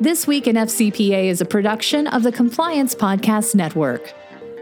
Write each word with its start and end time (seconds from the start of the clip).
This 0.00 0.26
Week 0.26 0.46
in 0.46 0.56
FCPA 0.56 1.24
is 1.24 1.42
a 1.42 1.44
production 1.44 2.06
of 2.06 2.22
the 2.22 2.32
Compliance 2.32 2.94
Podcast 2.94 3.54
Network. 3.54 4.14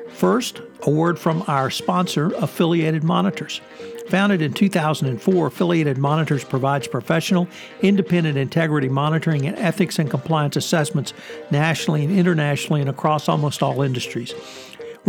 First, 0.08 0.60
a 0.82 0.90
word 0.90 1.16
from 1.16 1.44
our 1.46 1.70
sponsor, 1.70 2.32
Affiliated 2.38 3.04
Monitors. 3.04 3.60
Founded 4.08 4.42
in 4.42 4.52
2004, 4.52 5.46
Affiliated 5.46 5.96
Monitors 5.96 6.42
provides 6.42 6.88
professional, 6.88 7.46
independent 7.82 8.36
integrity 8.36 8.88
monitoring 8.88 9.46
and 9.46 9.56
ethics 9.58 10.00
and 10.00 10.10
compliance 10.10 10.56
assessments 10.56 11.12
nationally 11.52 12.04
and 12.04 12.18
internationally 12.18 12.80
and 12.80 12.90
across 12.90 13.28
almost 13.28 13.62
all 13.62 13.82
industries. 13.82 14.34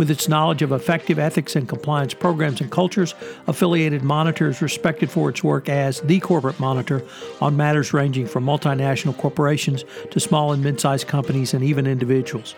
With 0.00 0.10
its 0.10 0.30
knowledge 0.30 0.62
of 0.62 0.72
effective 0.72 1.18
ethics 1.18 1.54
and 1.54 1.68
compliance 1.68 2.14
programs 2.14 2.62
and 2.62 2.70
cultures, 2.70 3.14
Affiliated 3.46 4.02
Monitor 4.02 4.48
is 4.48 4.62
respected 4.62 5.10
for 5.10 5.28
its 5.28 5.44
work 5.44 5.68
as 5.68 6.00
the 6.00 6.20
corporate 6.20 6.58
monitor 6.58 7.02
on 7.42 7.58
matters 7.58 7.92
ranging 7.92 8.26
from 8.26 8.46
multinational 8.46 9.14
corporations 9.14 9.84
to 10.10 10.18
small 10.18 10.52
and 10.52 10.64
mid 10.64 10.80
sized 10.80 11.06
companies 11.06 11.52
and 11.52 11.62
even 11.62 11.86
individuals. 11.86 12.54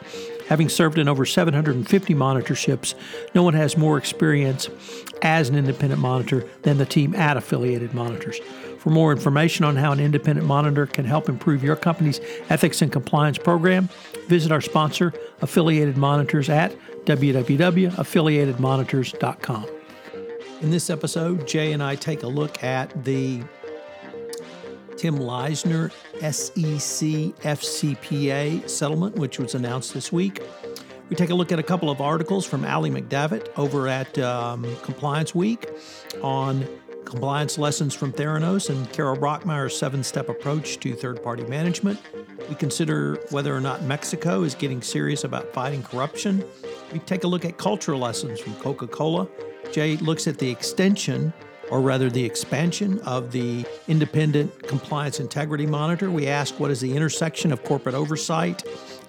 Having 0.46 0.68
served 0.68 0.98
in 0.98 1.08
over 1.08 1.26
750 1.26 2.14
monitorships, 2.14 2.94
no 3.34 3.42
one 3.42 3.54
has 3.54 3.76
more 3.76 3.98
experience 3.98 4.68
as 5.22 5.48
an 5.48 5.56
independent 5.56 6.00
monitor 6.00 6.46
than 6.62 6.78
the 6.78 6.86
team 6.86 7.12
at 7.16 7.36
Affiliated 7.36 7.92
Monitors. 7.92 8.38
For 8.82 8.90
more 8.90 9.12
information 9.12 9.64
on 9.64 9.76
how 9.76 9.92
an 9.92 10.00
independent 10.00 10.44
monitor 10.44 10.86
can 10.86 11.04
help 11.04 11.28
improve 11.28 11.62
your 11.62 11.76
company's 11.76 12.20
ethics 12.50 12.82
and 12.82 12.90
compliance 12.90 13.38
program, 13.38 13.88
visit 14.26 14.50
our 14.50 14.60
sponsor, 14.60 15.12
Affiliated 15.40 15.96
Monitors, 15.96 16.48
at 16.48 16.76
www.affiliatedmonitors.com. 17.04 19.66
In 20.62 20.70
this 20.72 20.90
episode, 20.90 21.46
Jay 21.46 21.72
and 21.72 21.80
I 21.80 21.94
take 21.94 22.24
a 22.24 22.26
look 22.26 22.64
at 22.64 23.04
the 23.04 23.44
Tim 24.96 25.16
Leissner 25.16 25.92
SEC 26.20 27.08
FCPA 27.44 28.68
settlement, 28.68 29.14
which 29.14 29.38
was 29.38 29.54
announced 29.54 29.94
this 29.94 30.10
week. 30.10 30.42
We 31.08 31.14
take 31.14 31.30
a 31.30 31.36
look 31.36 31.52
at 31.52 31.60
a 31.60 31.62
couple 31.62 31.88
of 31.88 32.00
articles 32.00 32.44
from 32.44 32.64
Ali 32.64 32.90
McDevitt 32.90 33.46
over 33.56 33.86
at 33.86 34.18
um, 34.18 34.66
Compliance 34.82 35.36
Week 35.36 35.68
on 36.20 36.66
compliance 37.12 37.58
lessons 37.58 37.94
from 37.94 38.10
Theranos 38.10 38.70
and 38.70 38.90
Kara 38.90 39.14
Brockmeyer's 39.14 39.76
seven 39.76 40.02
step 40.02 40.30
approach 40.30 40.78
to 40.78 40.94
third 40.94 41.22
party 41.22 41.44
management. 41.44 42.00
We 42.48 42.54
consider 42.54 43.16
whether 43.28 43.54
or 43.54 43.60
not 43.60 43.82
Mexico 43.82 44.44
is 44.44 44.54
getting 44.54 44.80
serious 44.80 45.22
about 45.22 45.52
fighting 45.52 45.82
corruption. 45.82 46.42
We 46.90 47.00
take 47.00 47.24
a 47.24 47.26
look 47.26 47.44
at 47.44 47.58
cultural 47.58 48.00
lessons 48.00 48.40
from 48.40 48.54
Coca 48.54 48.86
Cola. 48.86 49.28
Jay 49.72 49.98
looks 49.98 50.26
at 50.26 50.38
the 50.38 50.48
extension, 50.48 51.34
or 51.68 51.82
rather 51.82 52.08
the 52.08 52.24
expansion, 52.24 52.98
of 53.00 53.30
the 53.30 53.66
independent 53.88 54.66
compliance 54.66 55.20
integrity 55.20 55.66
monitor. 55.66 56.10
We 56.10 56.28
ask 56.28 56.58
what 56.58 56.70
is 56.70 56.80
the 56.80 56.96
intersection 56.96 57.52
of 57.52 57.62
corporate 57.62 57.94
oversight 57.94 58.64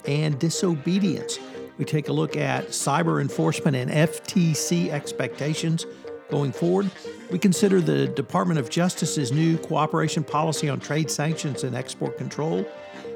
and 0.06 0.38
disobedience. 0.38 1.40
We 1.78 1.86
take 1.86 2.10
a 2.10 2.14
look 2.14 2.36
at 2.36 2.68
cyber 2.68 3.22
enforcement 3.22 3.78
and 3.78 3.90
FTC 3.90 4.90
expectations 4.90 5.86
going 6.34 6.52
forward. 6.52 6.90
We 7.30 7.38
consider 7.38 7.80
the 7.80 8.08
Department 8.08 8.60
of 8.60 8.68
Justice's 8.68 9.32
new 9.32 9.56
cooperation 9.60 10.24
policy 10.24 10.68
on 10.68 10.80
trade 10.80 11.12
sanctions 11.12 11.64
and 11.64 11.76
export 11.76 12.18
control. 12.18 12.66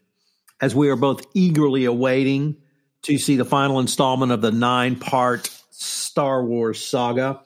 As 0.61 0.75
we 0.75 0.91
are 0.91 0.97
both 0.97 1.25
eagerly 1.33 1.87
awaiting 1.87 2.59
to 3.03 3.19
see 3.19 3.37
the 3.37 3.45
final 3.45 3.81
installment 3.81 4.33
of 4.33 4.41
the 4.41 4.53
nine 4.53 4.97
part 4.97 5.51
Star 5.71 6.45
Wars 6.45 6.85
saga 6.85 7.41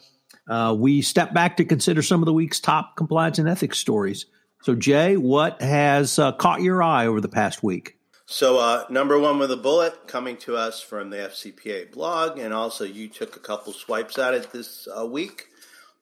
uh, 0.48 0.74
we 0.76 1.02
step 1.02 1.32
back 1.32 1.56
to 1.56 1.64
consider 1.64 2.02
some 2.02 2.20
of 2.20 2.26
the 2.26 2.32
week's 2.32 2.60
top 2.60 2.96
compliance 2.96 3.38
and 3.38 3.48
ethics 3.48 3.78
stories. 3.78 4.26
So, 4.62 4.74
Jay, 4.74 5.16
what 5.16 5.60
has 5.60 6.18
uh, 6.18 6.32
caught 6.32 6.62
your 6.62 6.82
eye 6.82 7.06
over 7.06 7.20
the 7.20 7.28
past 7.28 7.62
week? 7.62 7.96
So, 8.26 8.58
uh, 8.58 8.84
number 8.88 9.18
one 9.18 9.38
with 9.38 9.50
a 9.50 9.56
bullet 9.56 10.06
coming 10.06 10.36
to 10.38 10.56
us 10.56 10.80
from 10.80 11.10
the 11.10 11.16
FCPA 11.16 11.92
blog, 11.92 12.38
and 12.38 12.54
also 12.54 12.84
you 12.84 13.08
took 13.08 13.36
a 13.36 13.40
couple 13.40 13.72
swipes 13.72 14.18
at 14.18 14.34
it 14.34 14.52
this 14.52 14.88
uh, 14.96 15.06
week. 15.06 15.46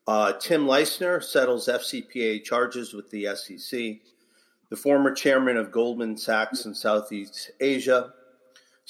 Uh, 0.07 0.33
Tim 0.33 0.67
Leissner 0.67 1.23
settles 1.23 1.69
FCPA 1.69 2.43
charges 2.43 2.93
with 2.93 3.11
the 3.11 3.29
SEC. 3.35 4.01
The 4.71 4.77
former 4.77 5.13
chairman 5.13 5.57
of 5.57 5.73
Goldman 5.73 6.17
Sachs 6.17 6.65
in 6.65 6.75
Southeast 6.75 7.51
Asia 7.61 8.13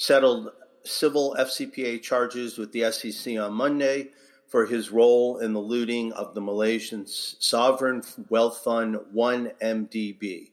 settled 0.01 0.49
civil 0.83 1.35
FCPA 1.37 2.01
charges 2.01 2.57
with 2.57 2.71
the 2.71 2.91
SEC 2.91 3.37
on 3.37 3.53
Monday 3.53 4.09
for 4.47 4.65
his 4.65 4.89
role 4.89 5.37
in 5.37 5.53
the 5.53 5.59
looting 5.59 6.11
of 6.13 6.33
the 6.33 6.41
Malaysian 6.41 7.05
sovereign 7.05 8.01
wealth 8.27 8.61
fund 8.63 8.97
1MDB. 9.15 10.49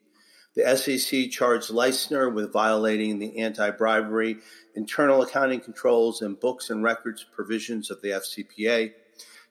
The 0.54 0.76
SEC 0.76 1.30
charged 1.30 1.70
Leissner 1.70 2.32
with 2.32 2.52
violating 2.52 3.18
the 3.18 3.38
anti 3.38 3.70
bribery, 3.70 4.36
internal 4.74 5.22
accounting 5.22 5.60
controls, 5.60 6.20
and 6.20 6.38
books 6.38 6.68
and 6.68 6.82
records 6.82 7.24
provisions 7.24 7.90
of 7.90 8.02
the 8.02 8.10
FCPA. 8.10 8.92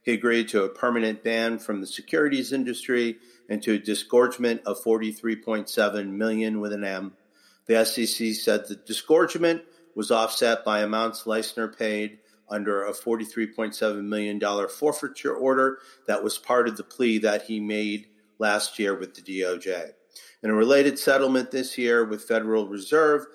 He 0.04 0.14
agreed 0.14 0.48
to 0.50 0.64
a 0.64 0.70
permanent 0.70 1.24
ban 1.24 1.58
from 1.58 1.82
the 1.82 1.88
securities 1.88 2.54
industry 2.54 3.18
and 3.50 3.64
to 3.64 3.74
a 3.74 3.80
disgorgement 3.80 4.62
of 4.68 4.84
43.7 4.84 6.12
million 6.12 6.60
with 6.60 6.72
an 6.72 6.84
M. 6.84 7.14
The 7.66 7.84
SEC 7.84 8.36
said 8.36 8.68
the 8.68 8.76
disgorgement 8.76 9.64
was 9.98 10.12
offset 10.12 10.64
by 10.64 10.82
amounts 10.82 11.24
Leissner 11.24 11.76
paid 11.76 12.20
under 12.48 12.86
a 12.86 12.94
$43.7 12.94 14.04
million 14.04 14.40
forfeiture 14.70 15.36
order 15.36 15.80
that 16.06 16.24
was 16.24 16.38
part 16.38 16.68
of 16.68 16.78
the 16.78 16.84
plea 16.84 17.18
that 17.18 17.42
he 17.42 17.60
made 17.60 18.06
last 18.38 18.78
year 18.78 18.96
with 18.96 19.16
the 19.16 19.24
DOJ. 19.24 19.94
In 20.44 20.52
a 20.52 20.54
related 20.54 21.00
settlement 21.00 21.50
this 21.50 21.80
year 21.80 22.06
with 22.06 22.24
Federal 22.24 22.68
Reserve, 22.68 23.26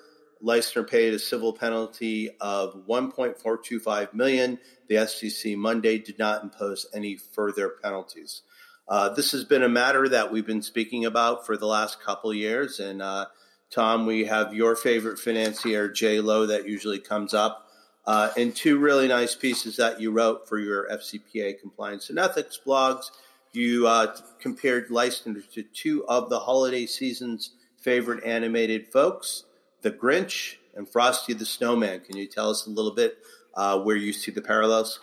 Leissner 0.41 0.87
paid 0.87 1.13
a 1.13 1.19
civil 1.19 1.51
penalty 1.51 2.29
of 2.39 2.87
1.425 2.87 4.13
million. 4.13 4.57
The 4.87 5.05
SEC 5.05 5.57
Monday 5.57 5.97
did 5.97 6.17
not 6.17 6.43
impose 6.43 6.85
any 6.93 7.17
further 7.17 7.73
penalties. 7.83 8.43
Uh, 8.87 9.09
this 9.09 9.33
has 9.33 9.43
been 9.43 9.63
a 9.63 9.69
matter 9.69 10.07
that 10.07 10.31
we've 10.31 10.47
been 10.47 10.61
speaking 10.61 11.03
about 11.03 11.45
for 11.45 11.57
the 11.57 11.67
last 11.67 12.01
couple 12.01 12.33
years, 12.33 12.79
and 12.79 13.01
uh, 13.01 13.25
Tom, 13.73 14.05
we 14.05 14.25
have 14.25 14.53
your 14.53 14.75
favorite 14.75 15.17
financier, 15.17 15.89
Jho 15.89 16.23
Low, 16.23 16.45
that 16.45 16.67
usually 16.67 16.99
comes 16.99 17.33
up 17.33 17.63
uh, 18.05 18.29
and 18.37 18.55
two 18.55 18.77
really 18.77 19.07
nice 19.07 19.35
pieces 19.35 19.77
that 19.77 19.99
you 19.99 20.11
wrote 20.11 20.47
for 20.47 20.59
your 20.59 20.87
FCPA 20.89 21.59
compliance 21.59 22.09
and 22.09 22.19
ethics 22.19 22.59
blogs. 22.65 23.05
You 23.53 23.87
uh, 23.87 24.15
compared 24.39 24.89
Leissner 24.89 25.49
to 25.53 25.63
two 25.63 26.05
of 26.07 26.29
the 26.29 26.39
holiday 26.39 26.85
season's 26.85 27.51
favorite 27.79 28.23
animated 28.23 28.87
folks, 28.91 29.43
The 29.81 29.91
Grinch 29.91 30.55
and 30.75 30.89
Frosty 30.89 31.33
the 31.33 31.45
Snowman. 31.45 32.01
Can 32.01 32.17
you 32.17 32.27
tell 32.27 32.49
us 32.49 32.65
a 32.65 32.69
little 32.69 32.93
bit 32.93 33.17
uh, 33.53 33.79
where 33.79 33.95
you 33.95 34.11
see 34.11 34.31
the 34.31 34.41
parallels? 34.41 34.99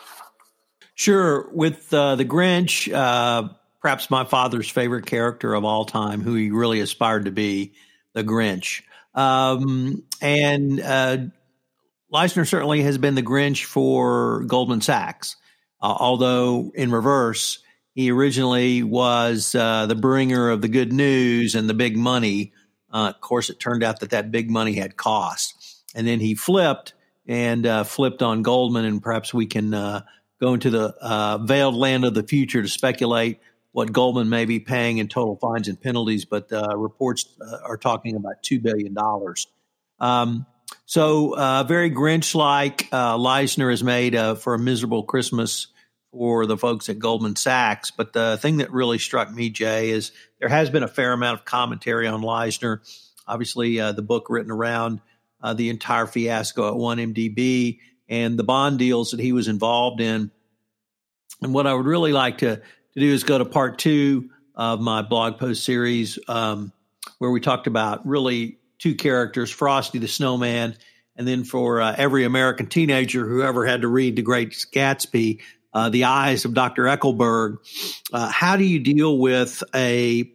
Sure. 0.94 1.49
With 1.52 1.93
uh, 1.94 2.17
The 2.17 2.25
Grinch, 2.25 2.93
uh, 2.93 3.49
perhaps 3.81 4.11
my 4.11 4.25
father's 4.25 4.69
favorite 4.69 5.06
character 5.06 5.55
of 5.55 5.64
all 5.64 5.84
time, 5.84 6.20
who 6.20 6.34
he 6.34 6.50
really 6.50 6.81
aspired 6.81 7.25
to 7.26 7.31
be, 7.31 7.72
the 8.12 8.25
Grinch. 8.25 8.83
Um, 9.15 10.05
and 10.21 10.81
uh, 10.81 11.19
Leissner 12.12 12.47
certainly 12.47 12.83
has 12.83 12.99
been 12.99 13.15
the 13.15 13.23
Grinch 13.23 13.65
for 13.65 14.45
Goldman 14.45 14.81
Sachs, 14.81 15.37
uh, 15.81 15.97
although 15.99 16.73
in 16.75 16.91
reverse, 16.91 17.61
he 17.95 18.11
originally 18.11 18.83
was 18.83 19.55
uh, 19.55 19.87
the 19.87 19.95
bringer 19.95 20.51
of 20.51 20.62
the 20.62 20.69
good 20.69 20.93
news 20.93 21.55
and 21.55 21.69
the 21.69 21.75
big 21.75 21.97
money. 21.97 22.53
Uh, 22.93 23.12
of 23.15 23.21
course, 23.21 23.51
it 23.51 23.61
turned 23.61 23.83
out 23.83 24.01
that 24.01 24.11
that 24.11 24.31
big 24.31 24.51
money 24.51 24.75
had 24.75 24.97
cost. 24.97 25.83
And 25.95 26.06
then 26.06 26.21
he 26.21 26.35
flipped 26.35 26.95
and 27.27 27.67
uh, 27.67 27.85
flipped 27.85 28.23
on 28.23 28.43
Goldman, 28.43 28.85
and 28.85 29.03
perhaps 29.03 29.35
we 29.35 29.47
can 29.47 29.75
uh, 29.75 30.03
go 30.41 30.55
into 30.55 30.71
the 30.71 30.95
uh, 31.01 31.39
veiled 31.39 31.75
land 31.75 32.05
of 32.05 32.15
the 32.15 32.23
future 32.23 32.63
to 32.63 32.69
speculate 32.69 33.41
what 33.72 33.93
Goldman 33.93 34.28
may 34.28 34.44
be 34.44 34.61
paying 34.61 34.99
in 34.99 35.08
total 35.08 35.37
fines 35.37 35.69
and 35.69 35.81
penalties, 35.81 36.25
but 36.25 36.50
reports 36.76 37.26
are 37.64 37.76
talking 37.76 38.17
about 38.17 38.43
$2 38.43 38.61
billion. 38.62 38.96
Um, 40.00 40.46
so, 40.87 41.37
uh, 41.37 41.64
very 41.64 41.90
Grinch 41.90 42.34
like, 42.34 42.88
uh, 42.93 43.17
Leissner 43.17 43.70
has 43.70 43.84
made 43.84 44.14
uh, 44.14 44.34
for 44.34 44.55
a 44.55 44.58
miserable 44.58 45.05
Christmas 45.05 45.69
for 46.12 46.46
the 46.46 46.56
folks 46.56 46.88
at 46.88 46.99
Goldman 46.99 47.37
Sachs. 47.37 47.90
But 47.90 48.12
the 48.12 48.38
thing 48.40 48.56
that 48.56 48.72
really 48.72 48.99
struck 48.99 49.32
me, 49.32 49.50
Jay, 49.50 49.90
is 49.90 50.12
there 50.40 50.49
has 50.49 50.70
been 50.70 50.82
a 50.82 50.88
fair 50.88 51.12
amount 51.12 51.38
of 51.38 51.44
commentary 51.44 52.08
on 52.08 52.22
Leissner. 52.22 52.81
Obviously, 53.26 53.78
uh, 53.78 53.93
the 53.93 54.02
book 54.02 54.26
written 54.28 54.50
around 54.50 55.00
uh, 55.40 55.55
the 55.55 55.70
entire 55.70 56.06
fiasco 56.06 56.69
at 56.69 56.75
1MDB 56.75 57.78
and 58.08 58.38
the 58.38 58.44
bond 58.44 58.78
deals 58.78 59.12
that 59.12 59.20
he 59.20 59.32
was 59.32 59.46
involved 59.46 60.00
in. 60.00 60.31
And 61.43 61.55
what 61.55 61.67
I 61.67 61.75
would 61.75 61.87
really 61.87 62.12
like 62.12 62.38
to, 62.38 62.61
to 62.95 63.01
do 63.01 63.13
is 63.13 63.25
go 63.25 63.39
to 63.39 63.45
part 63.45 63.79
two 63.79 64.31
of 64.55 64.81
my 64.81 65.03
blog 65.03 65.39
post 65.39 65.65
series, 65.65 66.19
um, 66.29 66.73
where 67.19 67.31
we 67.31 67.41
talked 67.41 67.67
about 67.67 68.07
really 68.07 68.59
two 68.79 68.95
characters, 68.95 69.51
Frosty 69.51 69.99
the 69.99 70.09
Snowman, 70.09 70.75
and 71.17 71.29
then 71.29 71.45
for 71.45 71.81
uh, 71.81 71.95
every 71.97 72.25
American 72.25 72.67
teenager 72.67 73.27
who 73.27 73.43
ever 73.43 73.67
had 73.67 73.83
to 73.83 73.89
read 73.89 74.17
The 74.17 74.23
Great 74.23 74.51
Gatsby, 74.51 75.41
uh, 75.73 75.91
The 75.91 76.05
Eyes 76.05 76.45
of 76.45 76.55
Dr. 76.55 76.85
Eckleburg. 76.85 77.59
Uh, 78.13 78.29
how 78.29 78.57
do 78.57 78.65
you 78.65 78.81
deal 78.81 79.19
with 79.19 79.63
a 79.75 80.31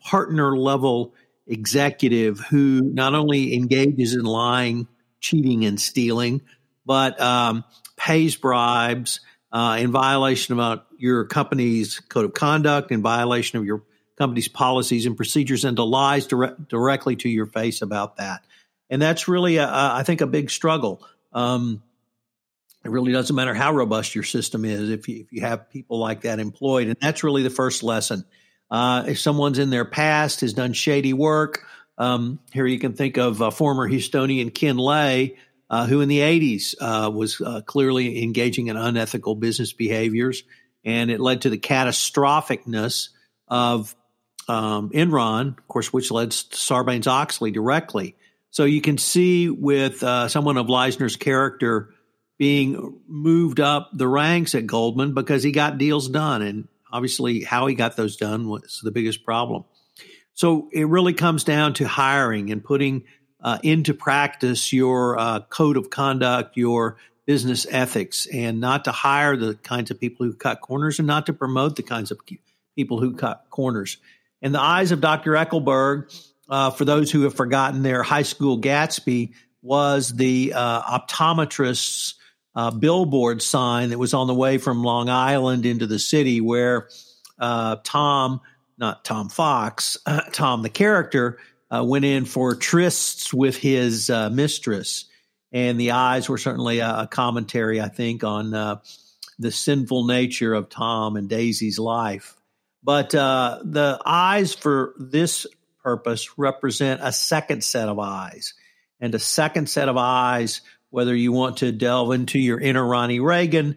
partner 0.00 0.56
level 0.56 1.14
executive 1.46 2.40
who 2.40 2.80
not 2.80 3.14
only 3.14 3.54
engages 3.54 4.14
in 4.14 4.24
lying, 4.24 4.88
cheating, 5.20 5.64
and 5.64 5.80
stealing, 5.80 6.40
but 6.86 7.20
um, 7.20 7.64
pays 7.96 8.36
bribes 8.36 9.20
uh, 9.52 9.78
in 9.80 9.90
violation 9.90 10.58
of 10.58 10.82
your 10.96 11.24
company's 11.24 12.00
code 12.00 12.24
of 12.24 12.34
conduct, 12.34 12.92
in 12.92 13.02
violation 13.02 13.58
of 13.58 13.64
your 13.64 13.82
company's 14.16 14.48
policies 14.48 15.06
and 15.06 15.16
procedures 15.16 15.64
and 15.64 15.76
to 15.76 15.82
lies 15.82 16.26
dire- 16.26 16.56
directly 16.68 17.16
to 17.16 17.28
your 17.28 17.46
face 17.46 17.82
about 17.82 18.16
that. 18.18 18.44
And 18.90 19.00
that's 19.00 19.28
really, 19.28 19.56
a, 19.56 19.66
a, 19.66 19.94
I 19.94 20.02
think, 20.02 20.20
a 20.20 20.26
big 20.26 20.50
struggle. 20.50 21.02
Um, 21.32 21.82
it 22.84 22.90
really 22.90 23.12
doesn't 23.12 23.34
matter 23.34 23.54
how 23.54 23.72
robust 23.72 24.14
your 24.14 24.24
system 24.24 24.64
is 24.64 24.90
if 24.90 25.08
you, 25.08 25.20
if 25.20 25.32
you 25.32 25.42
have 25.42 25.70
people 25.70 25.98
like 25.98 26.22
that 26.22 26.38
employed. 26.38 26.88
And 26.88 26.96
that's 27.00 27.22
really 27.22 27.42
the 27.42 27.50
first 27.50 27.82
lesson. 27.82 28.24
Uh, 28.70 29.04
if 29.08 29.18
someone's 29.18 29.58
in 29.58 29.70
their 29.70 29.84
past 29.84 30.40
has 30.42 30.54
done 30.54 30.72
shady 30.72 31.12
work, 31.12 31.64
um, 31.98 32.38
here 32.52 32.66
you 32.66 32.78
can 32.78 32.94
think 32.94 33.18
of 33.18 33.42
uh, 33.42 33.50
former 33.50 33.88
Houstonian 33.88 34.54
Ken 34.54 34.76
Lay, 34.76 35.36
uh, 35.70 35.86
who 35.86 36.00
in 36.00 36.08
the 36.08 36.18
80s 36.18 36.74
uh, 36.80 37.10
was 37.10 37.40
uh, 37.40 37.60
clearly 37.64 38.22
engaging 38.22 38.66
in 38.66 38.76
unethical 38.76 39.36
business 39.36 39.72
behaviors. 39.72 40.42
And 40.84 41.10
it 41.10 41.20
led 41.20 41.42
to 41.42 41.50
the 41.50 41.58
catastrophicness 41.58 43.10
of 43.46 43.94
um, 44.48 44.90
Enron, 44.90 45.56
of 45.56 45.68
course, 45.68 45.92
which 45.92 46.10
led 46.10 46.32
to 46.32 46.56
Sarbanes 46.56 47.06
Oxley 47.06 47.52
directly. 47.52 48.16
So 48.50 48.64
you 48.64 48.80
can 48.80 48.98
see 48.98 49.48
with 49.48 50.02
uh, 50.02 50.26
someone 50.28 50.56
of 50.56 50.66
Leissner's 50.66 51.16
character 51.16 51.90
being 52.36 53.00
moved 53.06 53.60
up 53.60 53.90
the 53.92 54.08
ranks 54.08 54.54
at 54.54 54.66
Goldman 54.66 55.14
because 55.14 55.42
he 55.44 55.52
got 55.52 55.78
deals 55.78 56.08
done. 56.08 56.42
And 56.42 56.68
obviously, 56.90 57.44
how 57.44 57.66
he 57.66 57.76
got 57.76 57.96
those 57.96 58.16
done 58.16 58.48
was 58.48 58.80
the 58.82 58.90
biggest 58.90 59.24
problem. 59.24 59.64
So 60.32 60.68
it 60.72 60.88
really 60.88 61.12
comes 61.12 61.44
down 61.44 61.74
to 61.74 61.86
hiring 61.86 62.50
and 62.50 62.64
putting 62.64 63.04
uh, 63.42 63.58
into 63.62 63.94
practice 63.94 64.72
your 64.72 65.18
uh, 65.18 65.40
code 65.48 65.76
of 65.76 65.90
conduct, 65.90 66.56
your 66.56 66.96
business 67.26 67.66
ethics, 67.70 68.26
and 68.26 68.60
not 68.60 68.84
to 68.84 68.92
hire 68.92 69.36
the 69.36 69.54
kinds 69.54 69.90
of 69.90 70.00
people 70.00 70.26
who 70.26 70.34
cut 70.34 70.60
corners 70.60 70.98
and 70.98 71.06
not 71.06 71.26
to 71.26 71.32
promote 71.32 71.76
the 71.76 71.82
kinds 71.82 72.10
of 72.10 72.18
people 72.74 73.00
who 73.00 73.14
cut 73.14 73.44
corners. 73.50 73.98
In 74.42 74.52
the 74.52 74.60
eyes 74.60 74.90
of 74.90 75.00
Dr. 75.00 75.32
Eckleburg, 75.32 76.12
uh, 76.48 76.70
for 76.70 76.84
those 76.84 77.10
who 77.10 77.22
have 77.22 77.34
forgotten 77.34 77.82
their 77.82 78.02
high 78.02 78.22
school 78.22 78.60
Gatsby, 78.60 79.32
was 79.62 80.10
the 80.10 80.52
uh, 80.54 80.98
optometrist's 80.98 82.14
uh, 82.54 82.70
billboard 82.70 83.42
sign 83.42 83.90
that 83.90 83.98
was 83.98 84.14
on 84.14 84.26
the 84.26 84.34
way 84.34 84.58
from 84.58 84.82
Long 84.82 85.08
Island 85.08 85.66
into 85.66 85.86
the 85.86 85.98
city, 85.98 86.40
where 86.40 86.88
uh, 87.38 87.76
Tom, 87.84 88.40
not 88.78 89.04
Tom 89.04 89.28
Fox, 89.28 89.98
Tom 90.32 90.62
the 90.62 90.68
character, 90.68 91.38
uh, 91.70 91.84
went 91.84 92.04
in 92.04 92.24
for 92.24 92.54
trysts 92.54 93.32
with 93.32 93.56
his 93.56 94.10
uh, 94.10 94.30
mistress. 94.30 95.06
And 95.52 95.80
the 95.80 95.92
eyes 95.92 96.28
were 96.28 96.38
certainly 96.38 96.78
a, 96.78 97.00
a 97.00 97.06
commentary, 97.06 97.80
I 97.80 97.88
think, 97.88 98.24
on 98.24 98.50
the 99.40 99.50
sinful 99.50 100.06
nature 100.06 100.54
of 100.54 100.68
Tom 100.68 101.16
and 101.16 101.28
Daisy's 101.28 101.78
life. 101.78 102.36
But 102.82 103.14
uh, 103.14 103.60
the 103.64 104.00
eyes 104.04 104.54
for 104.54 104.94
this 104.98 105.46
purpose 105.82 106.38
represent 106.38 107.00
a 107.02 107.12
second 107.12 107.64
set 107.64 107.88
of 107.88 107.98
eyes. 107.98 108.54
And 109.00 109.14
a 109.14 109.18
second 109.18 109.68
set 109.68 109.88
of 109.88 109.96
eyes, 109.96 110.60
whether 110.90 111.14
you 111.14 111.32
want 111.32 111.58
to 111.58 111.72
delve 111.72 112.12
into 112.12 112.38
your 112.38 112.60
inner 112.60 112.86
Ronnie 112.86 113.20
Reagan, 113.20 113.76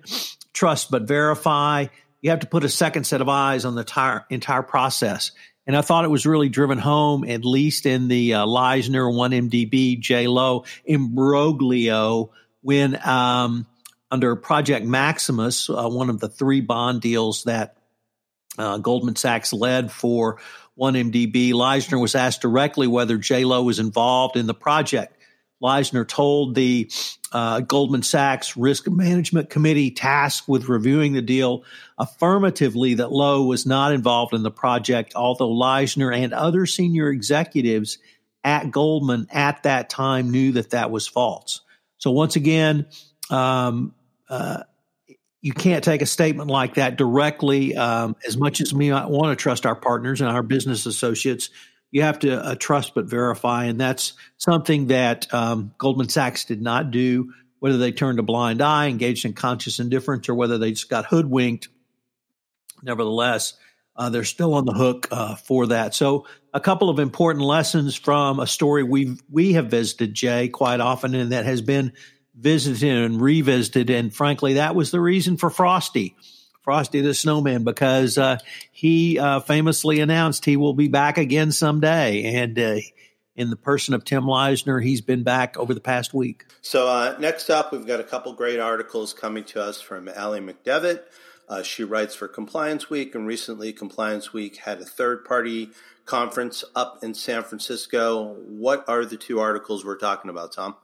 trust 0.51 0.91
but 0.91 1.03
verify, 1.03 1.87
you 2.21 2.29
have 2.29 2.41
to 2.41 2.47
put 2.47 2.65
a 2.65 2.69
second 2.69 3.05
set 3.05 3.21
of 3.21 3.29
eyes 3.29 3.65
on 3.65 3.75
the 3.75 3.81
entire, 3.81 4.25
entire 4.29 4.63
process. 4.63 5.31
And 5.65 5.77
I 5.77 5.81
thought 5.81 6.03
it 6.03 6.09
was 6.09 6.25
really 6.25 6.49
driven 6.49 6.77
home, 6.77 7.23
at 7.23 7.45
least 7.45 7.85
in 7.85 8.09
the 8.09 8.33
uh, 8.33 8.45
Leissner, 8.45 9.09
1MDB, 9.09 10.01
Jho 10.01 10.27
Low, 10.27 10.65
imbroglio, 10.87 12.29
when 12.61 12.99
um, 13.07 13.65
under 14.11 14.35
Project 14.35 14.85
Maximus, 14.85 15.69
uh, 15.69 15.87
one 15.87 16.09
of 16.09 16.19
the 16.19 16.27
three 16.27 16.61
bond 16.61 17.01
deals 17.01 17.45
that 17.45 17.77
uh, 18.57 18.77
Goldman 18.77 19.15
Sachs 19.15 19.53
led 19.53 19.91
for 19.91 20.39
1MDB. 20.77 21.53
Leissner 21.53 21.99
was 21.99 22.15
asked 22.15 22.41
directly 22.41 22.87
whether 22.87 23.17
Jho 23.17 23.45
Low 23.45 23.63
was 23.63 23.79
involved 23.79 24.35
in 24.35 24.47
the 24.47 24.53
project. 24.53 25.17
Leissner 25.63 26.05
told 26.05 26.55
the 26.55 26.91
uh, 27.31 27.61
Goldman 27.61 28.03
Sachs 28.03 28.57
Risk 28.57 28.87
Management 28.89 29.49
Committee 29.49 29.91
tasked 29.91 30.47
with 30.47 30.67
reviewing 30.67 31.13
the 31.13 31.21
deal 31.21 31.63
affirmatively 31.97 32.95
that 32.95 33.11
Low 33.11 33.45
was 33.45 33.65
not 33.65 33.93
involved 33.93 34.33
in 34.33 34.43
the 34.43 34.51
project, 34.51 35.13
although 35.15 35.49
Leissner 35.49 36.15
and 36.15 36.33
other 36.33 36.65
senior 36.65 37.09
executives 37.09 37.97
at 38.43 38.71
Goldman 38.71 39.27
at 39.31 39.63
that 39.63 39.89
time 39.89 40.31
knew 40.31 40.51
that 40.51 40.71
that 40.71 40.91
was 40.91 41.07
false. 41.07 41.61
So 41.97 42.11
once 42.11 42.35
again, 42.35 42.87
um, 43.29 43.95
uh, 44.29 44.63
you 45.41 45.53
can't 45.53 45.83
take 45.83 46.01
a 46.01 46.05
statement 46.05 46.49
like 46.49 46.75
that 46.75 46.97
directly. 46.97 47.75
Um, 47.75 48.15
as 48.27 48.37
much 48.37 48.61
as 48.61 48.73
we 48.73 48.91
might 48.91 49.09
want 49.09 49.37
to 49.37 49.41
trust 49.41 49.65
our 49.65 49.75
partners 49.75 50.21
and 50.21 50.29
our 50.29 50.43
business 50.43 50.85
associates, 50.85 51.49
you 51.93 52.01
have 52.01 52.17
to 52.19 52.43
uh, 52.43 52.55
trust 52.55 52.95
but 52.95 53.05
verify, 53.05 53.65
and 53.65 53.79
that's 53.79 54.13
something 54.37 54.87
that 54.87 55.31
um, 55.31 55.75
Goldman 55.77 56.09
Sachs 56.09 56.43
did 56.43 56.59
not 56.59 56.89
do. 56.89 57.31
Whether 57.59 57.77
they 57.77 57.91
turned 57.91 58.17
a 58.17 58.23
blind 58.23 58.63
eye, 58.63 58.87
engaged 58.87 59.25
in 59.25 59.33
conscious 59.33 59.79
indifference, 59.79 60.27
or 60.27 60.33
whether 60.33 60.57
they 60.57 60.71
just 60.71 60.89
got 60.89 61.05
hoodwinked, 61.05 61.67
nevertheless, 62.81 63.53
uh, 63.95 64.09
they're 64.09 64.23
still 64.23 64.55
on 64.55 64.65
the 64.65 64.73
hook 64.73 65.07
uh, 65.11 65.35
for 65.35 65.67
that. 65.67 65.93
So, 65.93 66.25
a 66.51 66.59
couple 66.59 66.89
of 66.89 66.97
important 66.97 67.45
lessons 67.45 67.95
from 67.95 68.39
a 68.39 68.47
story 68.47 68.81
we 68.81 69.15
we 69.31 69.53
have 69.53 69.67
visited 69.67 70.15
Jay 70.15 70.47
quite 70.49 70.79
often, 70.79 71.13
and 71.13 71.31
that 71.31 71.45
has 71.45 71.61
been 71.61 71.93
visited 72.33 72.89
and 72.91 73.21
revisited. 73.21 73.91
And 73.91 74.11
frankly, 74.11 74.55
that 74.55 74.73
was 74.73 74.89
the 74.89 74.99
reason 74.99 75.37
for 75.37 75.51
Frosty, 75.51 76.15
Frosty 76.63 77.01
the 77.01 77.13
Snowman, 77.13 77.63
because 77.63 78.17
uh, 78.17 78.37
he 78.71 79.19
uh, 79.19 79.41
famously 79.41 79.99
announced 79.99 80.45
he 80.45 80.57
will 80.57 80.73
be 80.73 80.87
back 80.87 81.17
again 81.17 81.51
someday. 81.51 82.23
And 82.41 82.57
uh, 82.57 82.75
in 83.35 83.49
the 83.49 83.55
person 83.55 83.93
of 83.93 84.05
Tim 84.05 84.23
Leissner, 84.23 84.81
he's 84.81 85.01
been 85.01 85.23
back 85.23 85.57
over 85.57 85.73
the 85.73 85.81
past 85.81 86.13
week. 86.13 86.45
So, 86.61 86.87
uh, 86.87 87.15
next 87.19 87.49
up, 87.49 87.71
we've 87.71 87.85
got 87.85 87.99
a 87.99 88.03
couple 88.03 88.33
great 88.33 88.59
articles 88.59 89.13
coming 89.13 89.43
to 89.45 89.61
us 89.61 89.81
from 89.81 90.07
Allie 90.07 90.39
McDevitt. 90.39 91.01
Uh, 91.49 91.61
she 91.61 91.83
writes 91.83 92.15
for 92.15 92.27
Compliance 92.27 92.89
Week, 92.89 93.13
and 93.13 93.27
recently, 93.27 93.73
Compliance 93.73 94.31
Week 94.31 94.57
had 94.57 94.79
a 94.79 94.85
third 94.85 95.25
party 95.25 95.71
conference 96.05 96.63
up 96.75 97.03
in 97.03 97.13
San 97.13 97.43
Francisco. 97.43 98.35
What 98.47 98.85
are 98.87 99.03
the 99.05 99.17
two 99.17 99.39
articles 99.39 99.83
we're 99.83 99.97
talking 99.97 100.29
about, 100.29 100.53
Tom? 100.53 100.75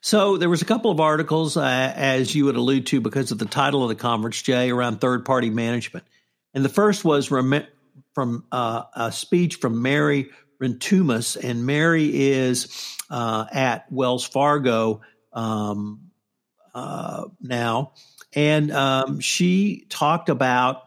So 0.00 0.36
there 0.36 0.48
was 0.48 0.62
a 0.62 0.64
couple 0.64 0.90
of 0.90 1.00
articles, 1.00 1.56
uh, 1.56 1.92
as 1.94 2.34
you 2.34 2.44
would 2.44 2.56
allude 2.56 2.86
to, 2.86 3.00
because 3.00 3.32
of 3.32 3.38
the 3.38 3.46
title 3.46 3.82
of 3.82 3.88
the 3.88 3.94
conference, 3.94 4.40
Jay, 4.40 4.70
around 4.70 5.00
third-party 5.00 5.50
management. 5.50 6.06
And 6.54 6.64
the 6.64 6.68
first 6.68 7.04
was 7.04 7.30
rem- 7.30 7.66
from 8.14 8.44
uh, 8.50 8.84
a 8.94 9.12
speech 9.12 9.56
from 9.56 9.82
Mary 9.82 10.30
Rentumas, 10.60 11.36
and 11.36 11.64
Mary 11.66 12.30
is 12.30 12.96
uh, 13.10 13.46
at 13.52 13.90
Wells 13.92 14.26
Fargo 14.26 15.02
um, 15.32 16.10
uh, 16.74 17.24
now, 17.40 17.92
and 18.34 18.72
um, 18.72 19.20
she 19.20 19.86
talked 19.88 20.28
about 20.28 20.82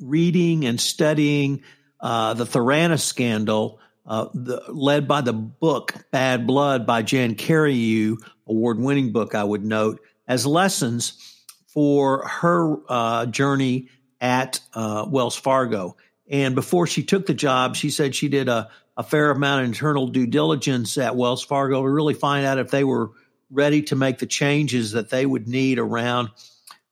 reading 0.00 0.64
and 0.64 0.80
studying 0.80 1.62
uh, 2.00 2.34
the 2.34 2.44
Theranos 2.44 3.00
scandal, 3.02 3.78
uh, 4.08 4.28
the, 4.32 4.62
led 4.68 5.06
by 5.06 5.20
the 5.20 5.34
book 5.34 5.94
Bad 6.10 6.46
Blood 6.46 6.86
by 6.86 7.02
John 7.02 7.34
Carreyrou, 7.34 8.16
award-winning 8.46 9.12
book, 9.12 9.34
I 9.34 9.44
would 9.44 9.64
note, 9.64 10.00
as 10.26 10.46
lessons 10.46 11.44
for 11.66 12.26
her 12.26 12.78
uh, 12.88 13.26
journey 13.26 13.88
at 14.20 14.60
uh, 14.74 15.06
Wells 15.08 15.36
Fargo. 15.36 15.96
And 16.30 16.54
before 16.54 16.86
she 16.86 17.02
took 17.02 17.26
the 17.26 17.34
job, 17.34 17.76
she 17.76 17.90
said 17.90 18.14
she 18.14 18.28
did 18.28 18.48
a, 18.48 18.70
a 18.96 19.02
fair 19.02 19.30
amount 19.30 19.60
of 19.60 19.66
internal 19.66 20.08
due 20.08 20.26
diligence 20.26 20.96
at 20.98 21.14
Wells 21.14 21.44
Fargo 21.44 21.82
to 21.82 21.88
really 21.88 22.14
find 22.14 22.46
out 22.46 22.58
if 22.58 22.70
they 22.70 22.84
were 22.84 23.10
ready 23.50 23.82
to 23.82 23.96
make 23.96 24.18
the 24.18 24.26
changes 24.26 24.92
that 24.92 25.10
they 25.10 25.24
would 25.24 25.46
need 25.46 25.78
around 25.78 26.30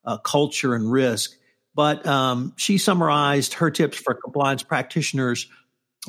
uh, 0.05 0.19
culture 0.19 0.75
and 0.75 0.91
risk. 0.91 1.35
But 1.75 2.07
um, 2.07 2.53
she 2.57 2.79
summarized 2.79 3.55
her 3.55 3.71
tips 3.71 3.99
for 3.99 4.15
compliance 4.15 4.63
practitioners 4.63 5.49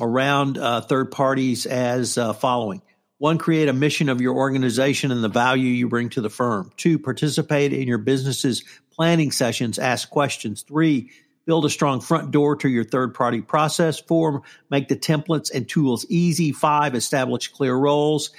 around 0.00 0.58
uh, 0.58 0.80
third 0.80 1.10
parties 1.10 1.66
as 1.66 2.18
uh, 2.18 2.32
following. 2.32 2.82
One, 3.18 3.38
create 3.38 3.68
a 3.68 3.72
mission 3.72 4.08
of 4.08 4.20
your 4.20 4.36
organization 4.36 5.10
and 5.10 5.24
the 5.24 5.28
value 5.28 5.66
you 5.66 5.88
bring 5.88 6.08
to 6.10 6.20
the 6.20 6.30
firm. 6.30 6.70
Two, 6.76 6.98
participate 6.98 7.72
in 7.72 7.88
your 7.88 7.98
business's 7.98 8.64
planning 8.92 9.32
sessions, 9.32 9.78
ask 9.78 10.08
questions. 10.08 10.62
Three, 10.62 11.10
build 11.44 11.64
a 11.64 11.70
strong 11.70 12.00
front 12.00 12.30
door 12.30 12.56
to 12.56 12.68
your 12.68 12.84
third 12.84 13.14
party 13.14 13.40
process. 13.40 13.98
Four, 13.98 14.42
make 14.70 14.88
the 14.88 14.96
templates 14.96 15.50
and 15.52 15.68
tools 15.68 16.06
easy. 16.08 16.52
Five, 16.52 16.94
establish 16.94 17.48
clear 17.48 17.74
roles. 17.74 18.30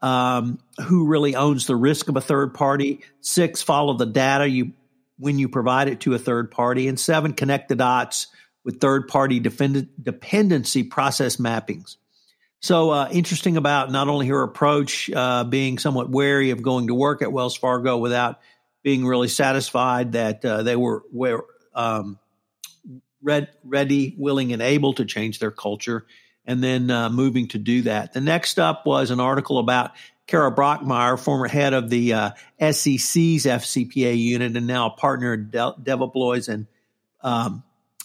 Um, 0.00 0.58
who 0.80 1.06
really 1.06 1.36
owns 1.36 1.66
the 1.66 1.76
risk 1.76 2.08
of 2.08 2.16
a 2.16 2.20
third 2.20 2.54
party? 2.54 3.00
Six, 3.20 3.62
follow 3.62 3.94
the 3.94 4.06
data 4.06 4.48
you 4.48 4.72
when 5.18 5.38
you 5.38 5.48
provide 5.48 5.88
it 5.88 6.00
to 6.00 6.14
a 6.14 6.18
third 6.18 6.50
party. 6.50 6.88
And 6.88 6.98
seven, 6.98 7.34
connect 7.34 7.68
the 7.68 7.76
dots 7.76 8.28
with 8.64 8.80
third 8.80 9.08
party 9.08 9.40
dependency 9.40 10.82
process 10.84 11.36
mappings. 11.36 11.96
So 12.60 12.90
uh, 12.90 13.08
interesting 13.10 13.56
about 13.56 13.90
not 13.90 14.08
only 14.08 14.28
her 14.28 14.42
approach, 14.42 15.10
uh, 15.10 15.42
being 15.42 15.78
somewhat 15.78 16.10
wary 16.10 16.50
of 16.50 16.62
going 16.62 16.86
to 16.86 16.94
work 16.94 17.20
at 17.20 17.32
Wells 17.32 17.56
Fargo 17.56 17.98
without 17.98 18.38
being 18.84 19.04
really 19.04 19.28
satisfied 19.28 20.12
that 20.12 20.44
uh, 20.44 20.62
they 20.62 20.76
were 20.76 21.02
were 21.12 21.44
um, 21.74 22.20
ready, 23.20 24.14
willing, 24.16 24.52
and 24.52 24.62
able 24.62 24.94
to 24.94 25.04
change 25.04 25.38
their 25.40 25.50
culture, 25.50 26.06
and 26.44 26.62
then 26.62 26.90
uh, 26.90 27.08
moving 27.10 27.48
to 27.48 27.58
do 27.58 27.82
that. 27.82 28.12
The 28.12 28.20
next 28.20 28.60
up 28.60 28.86
was 28.86 29.10
an 29.10 29.18
article 29.18 29.58
about 29.58 29.92
Kara 30.26 30.54
Brockmeyer, 30.54 31.18
former 31.18 31.48
head 31.48 31.74
of 31.74 31.90
the 31.90 32.12
uh, 32.12 32.30
SEC's 32.60 33.44
FCPA 33.44 34.16
unit 34.16 34.56
and 34.56 34.66
now 34.66 34.86
a 34.86 34.90
partner 34.90 35.32
at 35.34 35.50
De- 35.50 35.74
Debevoise 35.82 36.48
and 36.48 36.66
um, 37.22 37.62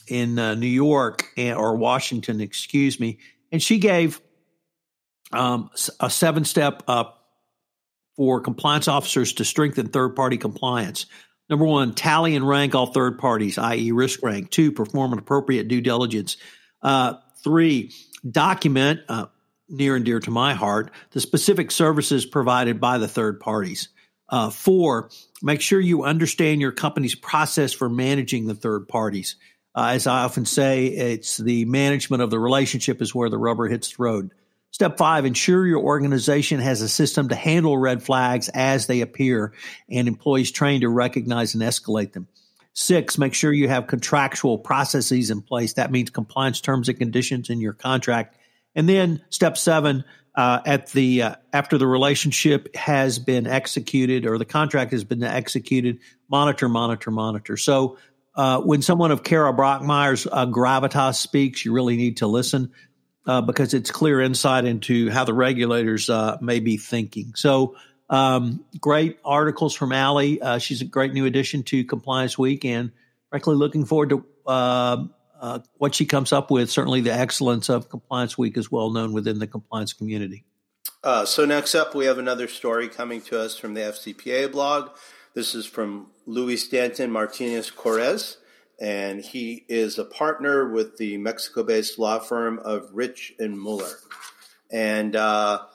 in 0.07 0.39
uh, 0.39 0.55
New 0.55 0.67
York 0.67 1.25
or 1.37 1.75
Washington, 1.75 2.41
excuse 2.41 2.99
me, 2.99 3.19
and 3.51 3.61
she 3.61 3.79
gave 3.79 4.21
um, 5.31 5.69
a 5.99 6.09
seven 6.09 6.45
step 6.45 6.83
up 6.87 7.17
for 8.15 8.41
compliance 8.41 8.87
officers 8.87 9.33
to 9.33 9.45
strengthen 9.45 9.87
third 9.87 10.15
party 10.15 10.37
compliance. 10.37 11.05
Number 11.49 11.65
one, 11.65 11.93
tally 11.93 12.35
and 12.35 12.47
rank 12.47 12.75
all 12.75 12.87
third 12.87 13.19
parties, 13.19 13.57
i.e., 13.57 13.91
risk 13.91 14.21
rank. 14.23 14.49
Two, 14.49 14.71
perform 14.71 15.13
an 15.13 15.19
appropriate 15.19 15.67
due 15.67 15.81
diligence. 15.81 16.35
Uh, 16.81 17.13
three, 17.43 17.93
document, 18.29 19.01
uh, 19.07 19.27
near 19.69 19.95
and 19.95 20.03
dear 20.03 20.19
to 20.19 20.31
my 20.31 20.53
heart, 20.53 20.91
the 21.11 21.21
specific 21.21 21.71
services 21.71 22.25
provided 22.25 22.81
by 22.81 22.97
the 22.97 23.07
third 23.07 23.39
parties. 23.39 23.89
Uh, 24.29 24.49
four, 24.49 25.09
make 25.41 25.61
sure 25.61 25.79
you 25.79 26.03
understand 26.03 26.59
your 26.59 26.73
company's 26.73 27.15
process 27.15 27.71
for 27.71 27.87
managing 27.87 28.47
the 28.47 28.55
third 28.55 28.87
parties. 28.87 29.37
Uh, 29.77 29.89
as 29.89 30.07
I 30.07 30.23
often 30.23 30.45
say, 30.45 30.87
it's 30.87 31.37
the 31.37 31.65
management 31.65 32.23
of 32.23 32.31
the 32.31 32.39
relationship 32.39 32.99
is 32.99 33.13
where 33.13 33.29
the 33.29 33.37
rubber 33.37 33.67
hits 33.67 33.91
the 33.91 34.01
road. 34.01 34.31
Step 34.71 34.97
five, 34.97 35.23
ensure 35.23 35.67
your 35.67 35.83
organization 35.83 36.59
has 36.59 36.81
a 36.81 36.89
system 36.89 37.29
to 37.29 37.35
handle 37.35 37.77
red 37.77 38.01
flags 38.01 38.49
as 38.49 38.87
they 38.87 39.01
appear 39.01 39.53
and 39.87 40.07
employees 40.07 40.49
trained 40.49 40.81
to 40.81 40.89
recognize 40.89 41.53
and 41.53 41.61
escalate 41.61 42.13
them. 42.13 42.27
Six, 42.73 43.19
make 43.19 43.35
sure 43.35 43.53
you 43.53 43.67
have 43.67 43.85
contractual 43.85 44.57
processes 44.57 45.29
in 45.29 45.43
place. 45.43 45.73
That 45.73 45.91
means 45.91 46.09
compliance 46.09 46.59
terms 46.59 46.89
and 46.89 46.97
conditions 46.97 47.51
in 47.51 47.61
your 47.61 47.73
contract. 47.73 48.35
And 48.73 48.89
then 48.89 49.21
step 49.29 49.57
seven, 49.57 50.03
uh, 50.33 50.61
at 50.65 50.91
the 50.91 51.21
uh, 51.23 51.35
after 51.53 51.77
the 51.77 51.87
relationship 51.87 52.75
has 52.75 53.17
been 53.17 53.47
executed 53.47 54.25
or 54.25 54.37
the 54.37 54.45
contract 54.45 54.91
has 54.91 55.03
been 55.03 55.23
executed, 55.23 55.99
monitor, 56.29 56.69
monitor, 56.69 57.09
monitor. 57.09 57.57
So 57.57 57.97
uh, 58.37 58.61
when 58.61 58.83
someone 58.83 59.11
of 59.11 59.23
Kara 59.23 59.51
Brockmeyer's 59.51 60.27
uh, 60.31 60.45
gravitas 60.45 61.15
speaks, 61.15 61.65
you 61.65 61.73
really 61.73 61.97
need 61.97 62.17
to 62.17 62.27
listen 62.27 62.71
uh, 63.25 63.41
because 63.41 63.73
it's 63.73 63.89
clear 63.89 64.21
insight 64.21 64.63
into 64.63 65.09
how 65.09 65.23
the 65.23 65.33
regulators 65.33 66.07
uh, 66.07 66.37
may 66.39 66.59
be 66.59 66.77
thinking. 66.77 67.33
So, 67.35 67.75
um, 68.09 68.63
great 68.79 69.17
articles 69.25 69.73
from 69.73 69.91
Allie. 69.91 70.39
Uh, 70.39 70.59
she's 70.59 70.81
a 70.81 70.85
great 70.85 71.13
new 71.13 71.25
addition 71.25 71.63
to 71.63 71.83
Compliance 71.83 72.37
Week, 72.37 72.63
and 72.63 72.91
frankly, 73.31 73.55
looking 73.55 73.85
forward 73.85 74.09
to 74.11 75.09
what 75.77 75.95
she 75.95 76.05
comes 76.05 76.31
up 76.31 76.51
with. 76.51 76.69
Certainly, 76.69 77.01
the 77.01 77.13
excellence 77.13 77.69
of 77.69 77.89
Compliance 77.89 78.37
Week 78.37 78.55
is 78.55 78.71
well 78.71 78.91
known 78.91 79.13
within 79.13 79.39
the 79.39 79.47
compliance 79.47 79.93
community. 79.93 80.45
So, 81.25 81.43
next 81.43 81.73
up, 81.73 81.95
we 81.95 82.05
have 82.05 82.17
another 82.17 82.47
story 82.47 82.87
coming 82.87 83.19
to 83.23 83.41
us 83.41 83.57
from 83.57 83.73
the 83.73 83.81
FCPA 83.81 84.51
blog. 84.51 84.91
This 85.37 85.53
is 85.53 85.67
from 85.67 86.07
Luis 86.25 86.65
Stanton 86.65 87.11
Martinez 87.11 87.69
Correz 87.69 88.37
and 88.81 89.21
he 89.21 89.65
is 89.69 89.99
a 89.99 90.03
partner 90.03 90.67
with 90.67 90.97
the 90.97 91.15
Mexico-based 91.19 91.99
law 91.99 92.17
firm 92.17 92.57
of 92.65 92.89
Ritch 92.91 93.35
and 93.37 93.53
Mueller. 93.53 93.99
And 94.71 95.15
uh, 95.15 95.65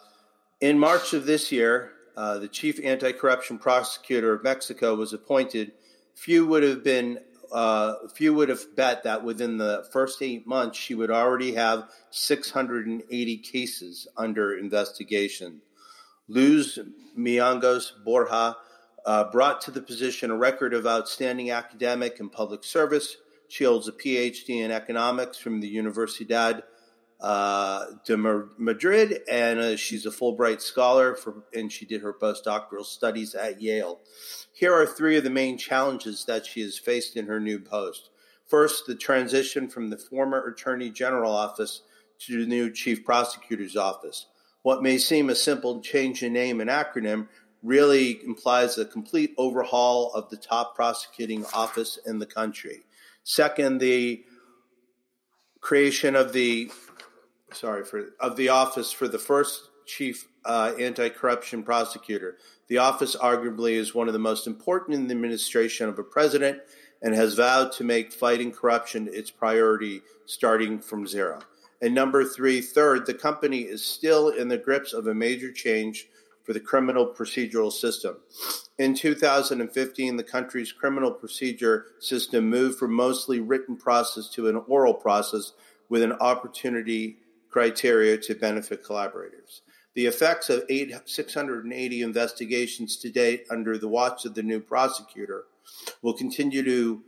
in 0.61 0.81
March 0.81 1.13
of 1.13 1.27
this 1.27 1.53
year, 1.53 1.93
uh, 2.17 2.41
the 2.41 2.49
chief 2.49 2.81
anti-corruption 2.83 3.59
prosecutor 3.59 4.33
of 4.33 4.43
Mexico 4.43 4.97
was 4.97 5.13
appointed. 5.13 5.71
Few 6.17 6.45
would 6.45 6.65
have 6.65 6.83
been, 6.83 7.21
uh, 7.53 8.09
few 8.17 8.35
would 8.35 8.49
have 8.49 8.75
bet 8.75 9.05
that 9.05 9.23
within 9.23 9.59
the 9.59 9.87
first 9.93 10.23
eight 10.23 10.45
months 10.45 10.77
she 10.77 10.97
would 10.97 11.13
already 11.13 11.55
have 11.55 11.89
680 12.11 13.37
cases 13.37 14.09
under 14.17 14.59
investigation. 14.59 15.61
Luz 16.27 16.81
Mijangos 17.17 17.93
Borja 18.05 18.57
uh, 19.05 19.31
brought 19.31 19.61
to 19.63 19.71
the 19.71 19.83
position 19.83 20.31
a 20.31 20.37
record 20.37 20.75
of 20.75 20.87
outstanding 20.87 21.51
academic 21.51 22.21
and 22.21 22.31
public 22.31 22.65
service. 22.65 23.17
She 23.49 23.65
holds 23.65 23.89
a 23.89 23.93
PhD 23.93 24.61
in 24.61 24.71
economics 24.71 25.39
from 25.39 25.61
the 25.61 25.75
Universidad 25.75 26.63
uh, 27.21 27.85
de 28.05 28.17
Madrid, 28.17 29.21
and 29.31 29.61
uh, 29.61 29.77
she's 29.77 30.07
a 30.07 30.11
Fulbright 30.11 30.61
scholar, 30.61 31.15
for, 31.15 31.45
and 31.55 31.71
she 31.71 31.87
did 31.87 32.03
her 32.03 32.13
postdoctoral 32.13 32.85
studies 32.85 33.35
at 33.35 33.63
Yale. 33.63 34.01
Here 34.53 34.75
are 34.75 34.87
three 34.87 35.17
of 35.17 35.25
the 35.25 35.31
main 35.31 35.57
challenges 35.57 36.25
that 36.25 36.47
she 36.47 36.63
has 36.63 36.79
faced 36.79 37.17
in 37.17 37.27
her 37.27 37.39
new 37.39 37.61
post. 37.61 38.11
First, 38.49 38.87
the 38.87 38.97
transition 38.97 39.69
from 39.69 39.91
the 39.91 39.99
former 39.99 40.45
Attorney 40.47 40.91
General 40.91 41.33
office 41.33 41.83
to 42.27 42.41
the 42.41 42.47
new 42.47 42.71
Chief 42.73 43.05
Prosecutor's 43.05 43.77
office. 43.77 44.27
What 44.63 44.83
may 44.83 44.99
seem 44.99 45.31
a 45.31 45.35
simple 45.35 45.81
change 45.81 46.23
in 46.23 46.33
name 46.33 46.61
and 46.61 46.71
acronym 46.71 47.29
really 47.63 48.21
implies 48.25 48.79
a 48.79 48.85
complete 48.85 49.35
overhaul 49.39 50.13
of 50.15 50.29
the 50.31 50.37
top 50.37 50.75
prosecuting 50.75 51.45
office 51.55 51.99
in 52.07 52.19
the 52.19 52.27
country. 52.27 52.83
Second, 53.25 53.79
the 53.79 54.25
creation 55.61 56.17
of 56.17 56.33
the 56.33 56.71
sorry 57.53 57.85
for 57.85 58.11
of 58.19 58.37
the 58.37 58.49
office 58.49 58.91
for 58.91 59.07
the 59.07 59.19
first 59.19 59.71
chief 59.87 60.29
uh, 60.45 60.73
anti-corruption 60.79 61.63
prosecutor. 61.63 62.37
The 62.69 62.79
office 62.79 63.15
arguably 63.15 63.73
is 63.73 63.95
one 63.95 64.09
of 64.09 64.13
the 64.13 64.19
most 64.19 64.47
important 64.47 64.97
in 64.97 65.07
the 65.07 65.15
administration 65.15 65.89
of 65.89 65.99
a 65.99 66.05
president 66.05 66.61
and 67.03 67.15
has 67.15 67.35
vowed 67.35 67.73
to 67.73 67.85
make 67.85 68.13
fighting 68.13 68.53
corruption 68.53 69.09
its 69.13 69.31
priority 69.31 70.03
starting 70.25 70.79
from 70.79 71.07
zero. 71.07 71.41
And 71.81 71.95
number 71.95 72.25
three, 72.25 72.61
third, 72.61 73.07
the 73.07 73.15
company 73.15 73.63
is 73.63 73.85
still 73.85 74.29
in 74.29 74.49
the 74.49 74.57
grips 74.57 74.93
of 74.93 75.09
a 75.09 75.15
major 75.15 75.53
change 75.53 76.09
for 76.45 76.53
the 76.53 76.61
criminal 76.61 77.07
procedural 77.07 77.73
system. 77.73 78.17
In 78.79 78.95
2015, 78.95 80.17
the 80.17 80.23
country's 80.25 80.73
criminal 80.73 81.13
procedure 81.13 81.87
system 82.01 82.49
moved 82.49 82.79
from 82.79 82.93
mostly 82.93 83.41
written 83.41 83.77
process 83.77 84.29
to 84.31 84.49
an 84.49 84.57
oral 84.67 84.95
process 84.95 85.53
with 85.89 86.03
an 86.03 86.13
opportunity 86.13 87.19
criteria 87.51 88.17
to 88.17 88.35
benefit 88.35 88.85
collaborators. 88.85 89.63
The 89.95 90.07
effects 90.07 90.49
of 90.49 90.65
eight, 90.71 90.93
680 91.05 92.03
investigations 92.03 92.97
to 92.97 93.11
date 93.11 93.45
under 93.51 93.77
the 93.77 93.89
watch 93.89 94.25
of 94.25 94.35
the 94.35 94.43
new 94.43 94.59
prosecutor 94.59 95.45
will 96.01 96.15
continue 96.15 96.63
to 96.65 97.03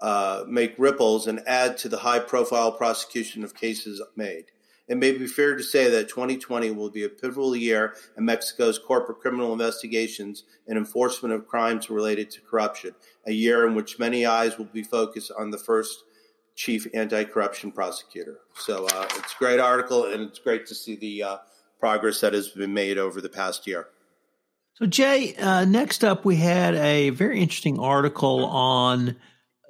uh, 0.00 0.44
make 0.46 0.74
ripples 0.76 1.26
and 1.26 1.40
add 1.46 1.78
to 1.78 1.88
the 1.88 1.96
high 1.98 2.18
profile 2.18 2.72
prosecution 2.72 3.42
of 3.42 3.54
cases 3.54 4.02
made. 4.14 4.46
It 4.88 4.96
may 4.96 5.12
be 5.12 5.26
fair 5.26 5.56
to 5.56 5.62
say 5.62 5.90
that 5.90 6.08
2020 6.08 6.70
will 6.70 6.90
be 6.90 7.04
a 7.04 7.08
pivotal 7.08 7.56
year 7.56 7.94
in 8.16 8.24
Mexico's 8.24 8.78
corporate 8.78 9.20
criminal 9.20 9.52
investigations 9.52 10.44
and 10.68 10.78
enforcement 10.78 11.34
of 11.34 11.48
crimes 11.48 11.90
related 11.90 12.30
to 12.30 12.40
corruption, 12.40 12.94
a 13.26 13.32
year 13.32 13.66
in 13.66 13.74
which 13.74 13.98
many 13.98 14.24
eyes 14.24 14.58
will 14.58 14.66
be 14.66 14.84
focused 14.84 15.32
on 15.36 15.50
the 15.50 15.58
first 15.58 16.04
chief 16.54 16.86
anti-corruption 16.94 17.72
prosecutor. 17.72 18.38
So 18.54 18.86
uh, 18.86 19.06
it's 19.16 19.34
a 19.34 19.38
great 19.38 19.60
article, 19.60 20.04
and 20.06 20.22
it's 20.22 20.38
great 20.38 20.66
to 20.66 20.74
see 20.74 20.96
the 20.96 21.22
uh, 21.22 21.36
progress 21.80 22.20
that 22.20 22.32
has 22.32 22.48
been 22.48 22.72
made 22.72 22.96
over 22.96 23.20
the 23.20 23.28
past 23.28 23.66
year. 23.66 23.88
So 24.74 24.86
Jay, 24.86 25.34
uh, 25.36 25.64
next 25.64 26.04
up 26.04 26.24
we 26.24 26.36
had 26.36 26.74
a 26.74 27.10
very 27.10 27.40
interesting 27.40 27.78
article 27.78 28.44
on 28.44 29.16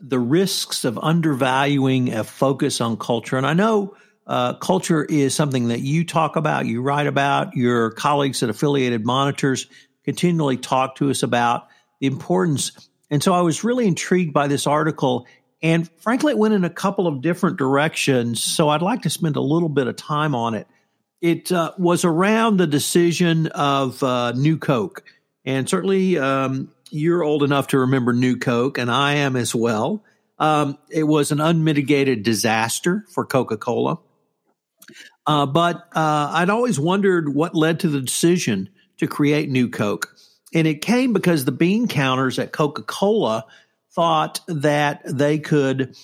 the 0.01 0.19
risks 0.19 0.85
of 0.85 0.99
undervaluing 0.99 2.13
a 2.13 2.23
focus 2.23 2.81
on 2.81 2.97
culture, 2.99 3.37
and 3.37 3.47
I 3.47 3.55
know 3.55 3.97
uh, 4.27 4.55
culture 4.55 5.05
is 5.05 5.35
something 5.35 5.69
that 5.69 5.81
you 5.81 6.05
talk 6.05 6.37
about, 6.37 6.67
you 6.67 6.83
write 6.83 7.07
about, 7.07 7.57
your 7.57 7.91
colleagues 7.93 8.43
at 8.43 8.51
Affiliated 8.51 9.05
Monitors 9.05 9.67
continually 10.05 10.57
talk 10.57 10.97
to 10.97 11.11
us 11.11 11.23
about 11.23 11.69
the 12.01 12.07
importance. 12.07 12.73
And 13.11 13.23
so 13.23 13.33
I 13.33 13.43
was 13.43 13.65
really 13.65 13.87
intrigued 13.87 14.33
by 14.33 14.49
this 14.49 14.67
article. 14.67 15.27
And 15.63 15.89
frankly, 16.01 16.33
it 16.33 16.39
went 16.39 16.55
in 16.55 16.65
a 16.65 16.71
couple 16.71 17.07
of 17.07 17.23
different 17.23 17.57
directions. 17.57 18.43
So 18.43 18.69
I'd 18.69 18.83
like 18.83 19.03
to 19.03 19.11
spend 19.11 19.37
a 19.37 19.41
little 19.41 19.69
bit 19.69 19.87
of 19.87 19.97
time 19.97 20.35
on 20.35 20.55
it. 20.55 20.67
It 21.21 21.51
uh, 21.51 21.73
was 21.79 22.05
around 22.05 22.59
the 22.59 22.67
decision 22.67 23.47
of 23.49 24.03
uh, 24.03 24.33
New 24.33 24.59
Coke. 24.59 25.05
And 25.45 25.69
certainly 25.69 26.19
um, 26.19 26.73
you're 26.91 27.23
old 27.23 27.43
enough 27.43 27.69
to 27.69 27.79
remember 27.79 28.13
New 28.13 28.37
Coke, 28.37 28.79
and 28.79 28.91
I 28.91 29.15
am 29.15 29.37
as 29.37 29.55
well. 29.55 30.05
Um, 30.39 30.77
it 30.91 31.05
was 31.05 31.33
an 31.33 31.41
unmitigated 31.41 32.23
disaster 32.23 33.05
for 33.13 33.25
Coca 33.25 33.57
Cola. 33.57 33.99
Uh, 35.27 35.47
but 35.47 35.77
uh, 35.95 36.31
I'd 36.33 36.51
always 36.51 36.79
wondered 36.79 37.35
what 37.35 37.55
led 37.55 37.81
to 37.81 37.89
the 37.89 38.01
decision 38.01 38.71
to 38.99 39.07
create 39.07 39.51
New 39.51 39.69
Coke. 39.69 40.15
And 40.55 40.67
it 40.67 40.81
came 40.81 41.13
because 41.13 41.45
the 41.45 41.53
bean 41.53 41.89
counters 41.89 42.39
at 42.39 42.53
Coca 42.53 42.83
Cola 42.83 43.45
thought 43.93 44.41
that 44.47 45.03
they 45.05 45.39
could 45.39 45.97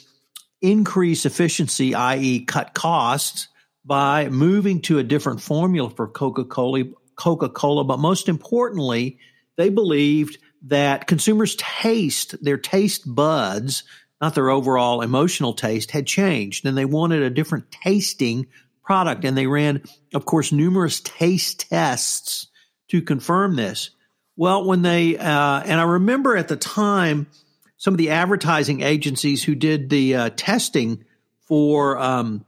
increase 0.61 1.25
efficiency, 1.25 1.95
i.e., 1.95 2.45
cut 2.45 2.75
costs, 2.75 3.49
by 3.85 4.29
moving 4.29 4.81
to 4.83 4.99
a 4.99 5.03
different 5.03 5.41
formula 5.41 5.91
for 5.91 6.09
Coca 6.09 6.45
Cola. 6.45 6.85
Coca 7.17 7.49
Cola, 7.49 7.85
but 7.85 7.99
most 7.99 8.29
importantly, 8.29 9.19
they 9.57 9.69
believed 9.69 10.39
that 10.63 11.07
consumers' 11.07 11.57
taste, 11.57 12.43
their 12.43 12.57
taste 12.57 13.03
buds, 13.07 13.85
not 14.21 14.35
their 14.35 14.51
overall 14.51 15.03
emotional 15.03 15.53
taste, 15.53 15.91
had 15.91 16.07
changed, 16.07 16.65
and 16.65 16.77
they 16.77 16.85
wanted 16.85 17.23
a 17.23 17.31
different 17.31 17.71
tasting 17.71 18.47
product. 18.83 19.25
And 19.25 19.37
they 19.37 19.47
ran, 19.47 19.83
of 20.15 20.25
course, 20.25 20.53
numerous 20.53 21.01
taste 21.01 21.69
tests 21.71 22.49
to 22.89 23.03
confirm 23.03 23.57
this. 23.57 23.91
Well, 24.37 24.65
when 24.65 24.83
they, 24.83 25.17
uh, 25.19 25.63
and 25.65 25.81
I 25.81 25.85
remember 25.85 26.37
at 26.37 26.49
the 26.49 26.57
time, 26.57 27.29
some 27.77 27.95
of 27.95 27.99
the 27.99 28.11
advertising 28.11 28.81
agencies 28.83 29.43
who 29.43 29.55
did 29.55 29.91
the 29.91 30.15
uh, 30.15 30.31
testing 30.37 31.05
for 31.49 31.99
um, 31.99 32.45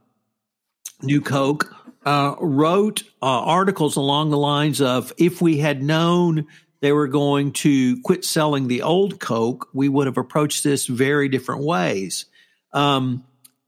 New 1.01 1.21
Coke 1.21 1.75
uh, 2.05 2.35
wrote 2.39 3.03
uh, 3.21 3.25
articles 3.25 3.97
along 3.97 4.29
the 4.29 4.37
lines 4.37 4.79
of 4.81 5.11
if 5.17 5.41
we 5.41 5.57
had 5.57 5.83
known 5.83 6.47
they 6.79 6.91
were 6.91 7.07
going 7.07 7.51
to 7.51 7.99
quit 8.01 8.23
selling 8.23 8.67
the 8.67 8.83
old 8.83 9.19
Coke, 9.19 9.67
we 9.73 9.89
would 9.89 10.07
have 10.07 10.17
approached 10.17 10.63
this 10.63 10.85
very 10.85 11.29
different 11.29 11.63
ways. 11.63 12.25
Um, 12.73 13.25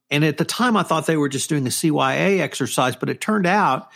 and 0.10 0.24
at 0.24 0.38
the 0.38 0.46
time, 0.46 0.78
I 0.78 0.84
thought 0.84 1.06
they 1.06 1.18
were 1.18 1.30
just 1.30 1.50
doing 1.50 1.66
a 1.66 1.70
CYA 1.70 2.40
exercise, 2.40 2.96
but 2.96 3.10
it 3.10 3.20
turned 3.20 3.46
out 3.46 3.90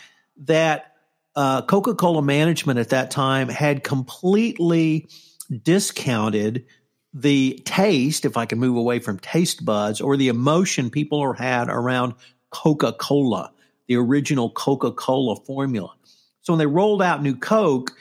that 0.44 0.94
uh, 1.34 1.62
Coca 1.62 1.94
Cola 1.94 2.22
management 2.22 2.78
at 2.78 2.90
that 2.90 3.10
time 3.10 3.48
had 3.48 3.82
completely 3.82 5.08
discounted 5.62 6.66
the 7.14 7.60
taste, 7.64 8.24
if 8.24 8.36
I 8.36 8.46
can 8.46 8.58
move 8.58 8.76
away 8.76 8.98
from 8.98 9.18
taste 9.18 9.64
buds, 9.64 10.00
or 10.00 10.16
the 10.16 10.28
emotion 10.28 10.90
people 10.90 11.32
had 11.32 11.68
around 11.68 12.14
Coca 12.50 12.92
Cola, 12.92 13.52
the 13.86 13.96
original 13.96 14.50
Coca 14.50 14.92
Cola 14.92 15.36
formula. 15.36 15.94
So 16.42 16.52
when 16.52 16.58
they 16.58 16.66
rolled 16.66 17.02
out 17.02 17.22
New 17.22 17.36
Coke, 17.36 17.92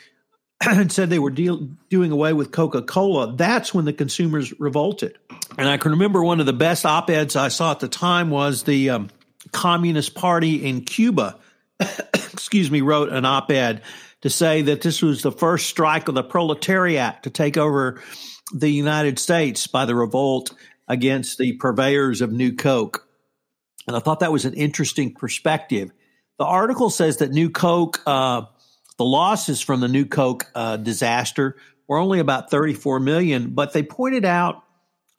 and 0.70 0.92
said 0.92 1.10
they 1.10 1.20
were 1.20 1.32
deal, 1.32 1.68
doing 1.90 2.12
away 2.12 2.34
with 2.34 2.52
Coca 2.52 2.82
Cola, 2.82 3.36
that's 3.36 3.74
when 3.74 3.86
the 3.86 3.94
consumers 3.94 4.58
revolted. 4.60 5.18
And 5.58 5.68
I 5.68 5.78
can 5.78 5.92
remember 5.92 6.24
one 6.24 6.40
of 6.40 6.46
the 6.46 6.54
best 6.54 6.86
op 6.86 7.10
eds 7.10 7.36
I 7.36 7.48
saw 7.48 7.72
at 7.72 7.80
the 7.80 7.88
time 7.88 8.30
was 8.30 8.64
the 8.64 8.92
um, 8.92 9.10
Communist 9.52 10.14
Party 10.14 10.66
in 10.66 10.82
Cuba, 10.82 11.38
excuse 12.14 12.70
me, 12.70 12.82
wrote 12.82 13.10
an 13.10 13.26
op 13.26 13.52
ed 13.52 13.82
to 14.22 14.30
say 14.30 14.62
that 14.64 14.82
this 14.82 15.02
was 15.02 15.24
the 15.24 15.32
first 15.32 15.68
strike 15.68 16.08
of 16.08 16.14
the 16.14 16.24
proletariat 16.24 17.24
to 17.24 17.32
take 17.32 17.58
over 17.58 18.02
the 18.54 18.70
United 18.70 19.18
States 19.18 19.66
by 19.66 19.86
the 19.86 19.96
revolt 19.96 20.54
against 20.88 21.38
the 21.38 21.54
purveyors 21.54 22.22
of 22.22 22.32
New 22.32 22.54
Coke. 22.54 23.08
And 23.88 23.96
I 23.96 24.00
thought 24.00 24.20
that 24.20 24.32
was 24.32 24.46
an 24.46 24.54
interesting 24.54 25.16
perspective. 25.16 25.92
The 26.38 26.46
article 26.46 26.92
says 26.92 27.18
that 27.18 27.32
New 27.32 27.50
Coke. 27.50 28.02
Uh, 28.06 28.44
the 29.02 29.06
losses 29.06 29.60
from 29.60 29.80
the 29.80 29.88
New 29.88 30.06
Coke 30.06 30.46
uh, 30.54 30.78
disaster 30.78 31.56
were 31.88 31.98
only 31.98 32.20
about 32.20 32.52
34 32.52 33.00
million, 33.00 33.50
but 33.56 33.74
they 33.74 33.82
pointed 33.82 34.26
out 34.26 34.64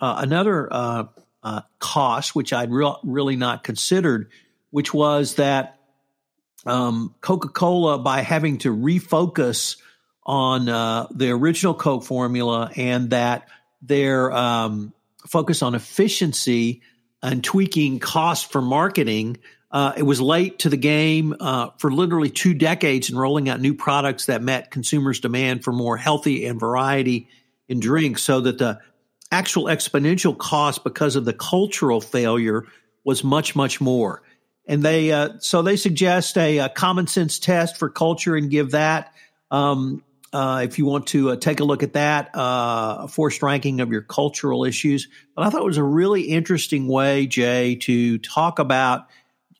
uh, 0.00 0.18
another 0.18 0.72
uh, 0.72 1.04
uh 1.42 1.62
cost, 1.80 2.32
which 2.32 2.52
I'd 2.52 2.70
re- 2.70 2.94
really 3.02 3.34
not 3.34 3.64
considered, 3.64 4.30
which 4.70 4.94
was 4.94 5.34
that 5.34 5.80
um, 6.64 7.16
Coca 7.20 7.48
Cola, 7.48 7.98
by 7.98 8.20
having 8.20 8.58
to 8.58 8.72
refocus 8.72 9.78
on 10.24 10.68
uh, 10.68 11.08
the 11.10 11.30
original 11.30 11.74
Coke 11.74 12.04
formula 12.04 12.70
and 12.76 13.10
that 13.10 13.48
their 13.80 14.30
um, 14.30 14.94
focus 15.26 15.60
on 15.60 15.74
efficiency 15.74 16.82
and 17.20 17.42
tweaking 17.42 17.98
cost 17.98 18.52
for 18.52 18.62
marketing 18.62 19.38
uh, 19.72 19.94
it 19.96 20.02
was 20.02 20.20
late 20.20 20.58
to 20.60 20.68
the 20.68 20.76
game 20.76 21.34
uh, 21.40 21.70
for 21.78 21.90
literally 21.90 22.28
two 22.28 22.52
decades 22.52 23.08
in 23.08 23.16
rolling 23.16 23.48
out 23.48 23.60
new 23.60 23.74
products 23.74 24.26
that 24.26 24.42
met 24.42 24.70
consumers' 24.70 25.20
demand 25.20 25.64
for 25.64 25.72
more 25.72 25.96
healthy 25.96 26.44
and 26.44 26.60
variety 26.60 27.28
in 27.68 27.80
drinks, 27.80 28.22
so 28.22 28.40
that 28.40 28.58
the 28.58 28.78
actual 29.30 29.64
exponential 29.64 30.36
cost 30.36 30.84
because 30.84 31.16
of 31.16 31.24
the 31.24 31.32
cultural 31.32 32.02
failure 32.02 32.66
was 33.04 33.24
much, 33.24 33.56
much 33.56 33.80
more. 33.80 34.22
And 34.68 34.82
they 34.82 35.10
uh, 35.10 35.38
so 35.40 35.62
they 35.62 35.76
suggest 35.76 36.36
a, 36.36 36.58
a, 36.58 36.68
common 36.68 37.06
sense 37.06 37.38
test 37.38 37.78
for 37.78 37.88
culture 37.88 38.36
and 38.36 38.50
give 38.50 38.72
that. 38.72 39.12
Um, 39.50 40.04
uh, 40.32 40.62
if 40.64 40.78
you 40.78 40.86
want 40.86 41.08
to 41.08 41.30
uh, 41.30 41.36
take 41.36 41.60
a 41.60 41.64
look 41.64 41.82
at 41.82 41.94
that, 41.94 42.34
uh, 42.34 42.98
a 43.00 43.08
forced 43.08 43.42
ranking 43.42 43.80
of 43.80 43.90
your 43.90 44.02
cultural 44.02 44.64
issues. 44.64 45.08
But 45.34 45.46
I 45.46 45.50
thought 45.50 45.62
it 45.62 45.66
was 45.66 45.78
a 45.78 45.84
really 45.84 46.22
interesting 46.22 46.88
way, 46.88 47.26
Jay, 47.26 47.74
to 47.76 48.18
talk 48.18 48.58
about 48.58 49.08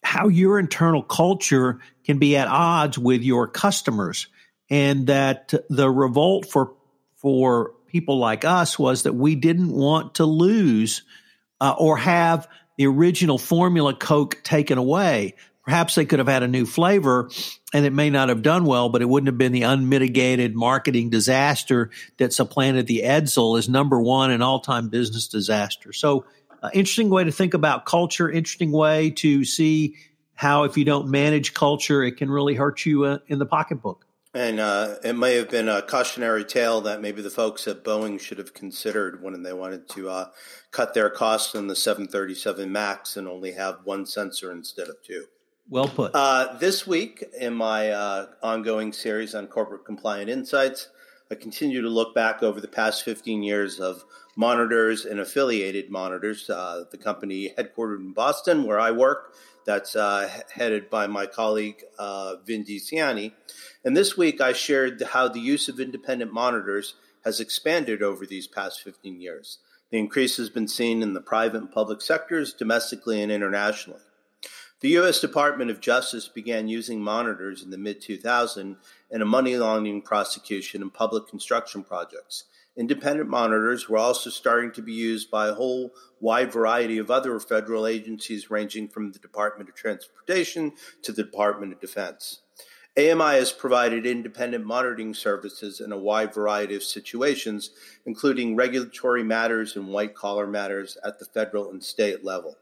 how 0.03 0.29
your 0.29 0.59
internal 0.59 1.03
culture 1.03 1.81
can 2.05 2.19
be 2.19 2.37
at 2.37 2.49
odds 2.49 2.99
with 2.99 3.23
your 3.23 3.49
customers. 3.49 4.27
And 4.69 5.07
that 5.09 5.53
the 5.69 5.91
revolt 5.91 6.47
for 6.51 6.75
for 7.17 7.75
people 7.87 8.19
like 8.19 8.45
us 8.45 8.79
was 8.79 9.05
that 9.05 9.13
we 9.13 9.35
didn't 9.35 9.71
want 9.71 10.17
to 10.17 10.25
lose 10.25 11.03
uh, 11.61 11.75
or 11.79 11.97
have 11.99 12.49
the 12.77 12.87
original 12.87 13.39
formula 13.39 13.95
coke 13.95 14.41
taken 14.43 14.79
away. 14.79 15.35
Perhaps 15.63 15.95
they 15.95 16.05
could 16.05 16.19
have 16.19 16.27
had 16.27 16.43
a 16.43 16.49
new 16.49 16.67
flavor 16.67 17.31
and 17.73 17.87
it 17.87 17.93
may 17.93 18.11
not 18.11 18.31
have 18.31 18.43
done 18.43 18.65
well 18.65 18.89
but 18.89 19.03
it 19.03 19.09
wouldn't 19.09 19.29
have 19.29 19.39
been 19.39 19.53
the 19.53 19.63
unmitigated 19.63 20.57
marketing 20.57 21.11
disaster 21.11 21.91
that 22.17 22.33
supplanted 22.33 22.89
the 22.89 23.03
edsel 23.05 23.57
as 23.57 23.69
number 23.69 24.01
one 24.01 24.33
in 24.33 24.43
all-time 24.43 24.89
business 24.89 25.29
disaster. 25.29 25.93
So 25.93 26.25
uh, 26.63 26.71
interesting 26.73 27.11
way 27.11 27.25
to 27.25 27.33
think 27.33 27.55
about 27.55 27.85
culture, 27.87 28.31
interesting 28.31 28.73
way 28.73 29.11
to 29.11 29.45
see 29.45 29.97
how 30.35 30.65
if 30.65 30.77
you 30.77 30.85
don't 30.85 31.09
manage 31.09 31.55
culture, 31.55 32.03
it 32.03 32.17
can 32.17 32.31
really 32.31 32.55
hurt 32.55 32.87
you 32.87 33.05
uh, 33.05 33.19
in 33.29 33.39
the 33.39 33.47
pocketbook. 33.47 34.07
And 34.35 34.61
uh, 34.61 34.97
it 35.05 35.13
may 35.13 35.35
have 35.37 35.51
been 35.51 35.69
a 35.69 35.83
cautionary 35.83 36.45
tale 36.45 36.81
that 36.83 37.03
maybe 37.03 37.21
the 37.21 37.29
folks 37.29 37.69
at 37.69 37.85
Boeing 37.85 38.19
should 38.19 38.39
have 38.39 38.55
considered 38.55 39.23
when 39.23 39.43
they 39.43 39.53
wanted 39.53 39.91
to 39.91 40.09
uh, 40.09 40.31
cut 40.71 40.95
their 40.95 41.11
costs 41.11 41.55
on 41.55 41.67
the 41.67 41.77
737 41.77 42.73
MAX 42.73 43.17
and 43.17 43.29
only 43.29 43.53
have 43.53 43.81
one 43.85 44.07
sensor 44.07 44.51
instead 44.51 44.89
of 44.89 44.97
two. 45.05 45.27
Well 45.69 45.89
put. 45.89 46.13
Uh, 46.15 46.57
this 46.59 46.87
week, 46.87 47.23
in 47.39 47.55
my 47.55 47.91
uh, 47.91 48.27
ongoing 48.43 48.93
series 48.93 49.35
on 49.35 49.49
corporate 49.49 49.85
compliant 49.85 50.31
insights, 50.31 50.89
I 51.33 51.35
continue 51.35 51.81
to 51.81 51.89
look 51.89 52.15
back 52.15 52.43
over 52.43 52.61
the 52.61 52.69
past 52.69 53.05
15 53.05 53.43
years 53.43 53.81
of 53.81 54.05
monitors 54.37 55.07
and 55.07 55.19
affiliated 55.19 55.91
monitors. 55.91 56.51
Uh, 56.51 56.85
the 56.91 56.99
company 56.99 57.55
headquartered 57.57 58.01
in 58.01 58.13
Boston, 58.13 58.65
where 58.65 58.79
I 58.79 58.91
work, 58.91 59.35
that's 59.65 59.97
uh, 59.97 60.29
headed 60.53 60.91
by 60.91 61.07
my 61.07 61.25
colleague 61.25 61.85
uh, 61.99 62.35
Vin 62.45 62.67
DiCianni. 62.67 63.33
And 63.83 63.97
this 63.97 64.15
week 64.15 64.43
I 64.43 64.53
shared 64.53 65.01
how 65.01 65.27
the 65.27 65.41
use 65.41 65.71
of 65.71 65.81
independent 65.81 66.35
monitors 66.35 66.97
has 67.25 67.41
expanded 67.41 68.03
over 68.03 68.27
these 68.27 68.47
past 68.47 68.83
15 68.83 69.19
years. 69.19 69.57
The 69.89 69.99
increase 69.99 70.37
has 70.37 70.51
been 70.51 70.69
seen 70.69 71.03
in 71.03 71.15
the 71.15 71.23
private 71.23 71.63
and 71.63 71.73
public 71.73 72.03
sectors, 72.03 72.53
domestically 72.53 73.23
and 73.23 73.33
internationally. 73.33 74.03
The 74.83 74.91
U.S. 74.91 75.21
Department 75.21 75.71
of 75.71 75.81
Justice 75.81 76.27
began 76.27 76.67
using 76.67 77.01
monitors 77.01 77.63
in 77.63 77.71
the 77.71 77.79
mid 77.79 78.03
2000s 78.03 78.77
in 79.13 79.23
a 79.23 79.27
money 79.27 79.57
laundering 79.57 80.03
prosecution 80.03 80.83
in 80.83 80.91
public 80.91 81.29
construction 81.29 81.85
projects. 81.85 82.45
Independent 82.77 83.29
monitors 83.29 83.89
were 83.89 83.99
also 83.99 84.31
starting 84.31 84.73
to 84.73 84.81
be 84.81 84.95
used 84.95 85.31
by 85.31 85.49
a 85.49 85.55
whole 85.55 85.93
wide 86.21 86.51
variety 86.51 86.97
of 86.97 87.11
other 87.11 87.39
federal 87.39 87.87
agencies, 87.87 88.51
ranging 88.51 88.89
from 88.89 89.13
the 89.13 89.19
Department 89.19 89.69
of 89.69 89.75
Transportation 89.75 90.73
to 91.03 91.13
the 91.13 91.23
Department 91.23 91.75
of 91.75 91.81
Defense. 91.81 92.41
AMI 92.97 93.37
has 93.37 93.53
provided 93.53 94.07
independent 94.07 94.65
monitoring 94.67 95.15
services 95.15 95.81
in 95.81 95.93
a 95.93 95.99
wide 95.99 96.33
variety 96.33 96.75
of 96.75 96.83
situations, 96.83 97.71
including 98.07 98.57
regulatory 98.57 99.23
matters 99.23 99.77
and 99.77 99.89
white 99.89 100.15
collar 100.15 100.47
matters 100.47 100.97
at 101.05 101.19
the 101.19 101.25
federal 101.27 101.71
and 101.71 101.85
state 101.85 102.25
level. 102.25 102.57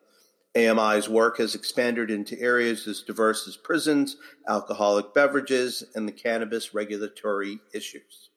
AMI's 0.56 1.08
work 1.08 1.38
has 1.38 1.54
expanded 1.54 2.10
into 2.10 2.40
areas 2.40 2.86
as 2.88 3.02
diverse 3.02 3.46
as 3.46 3.56
prisons, 3.56 4.16
alcoholic 4.48 5.14
beverages, 5.14 5.84
and 5.94 6.08
the 6.08 6.12
cannabis 6.12 6.74
regulatory 6.74 7.60
issues. 7.72 8.30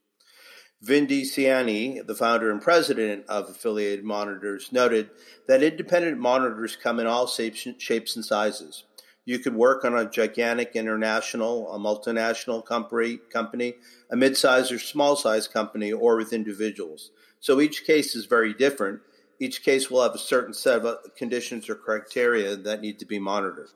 Vin 0.81 1.07
DiCianni, 1.07 2.05
the 2.05 2.13
founder 2.13 2.51
and 2.51 2.61
president 2.61 3.25
of 3.27 3.49
Affiliated 3.49 4.03
Monitors, 4.03 4.71
noted 4.71 5.09
that 5.47 5.63
independent 5.63 6.19
monitors 6.19 6.75
come 6.75 6.99
in 6.99 7.07
all 7.07 7.25
shapes 7.25 8.15
and 8.15 8.25
sizes. 8.25 8.83
You 9.25 9.39
could 9.39 9.55
work 9.55 9.85
on 9.85 9.97
a 9.97 10.09
gigantic 10.09 10.75
international, 10.75 11.73
a 11.73 11.79
multinational 11.79 12.63
company, 12.65 13.17
company 13.31 13.75
a 14.11 14.17
mid-sized 14.17 14.71
or 14.71 14.79
small-sized 14.79 15.53
company, 15.53 15.93
or 15.93 16.17
with 16.17 16.33
individuals. 16.33 17.11
So 17.39 17.61
each 17.61 17.85
case 17.85 18.13
is 18.15 18.25
very 18.25 18.53
different, 18.53 18.99
each 19.39 19.63
case 19.63 19.89
will 19.89 20.03
have 20.03 20.15
a 20.15 20.19
certain 20.19 20.53
set 20.53 20.85
of 20.85 21.15
conditions 21.15 21.69
or 21.69 21.75
criteria 21.75 22.55
that 22.55 22.81
need 22.81 22.99
to 22.99 23.05
be 23.05 23.19
monitored. 23.19 23.69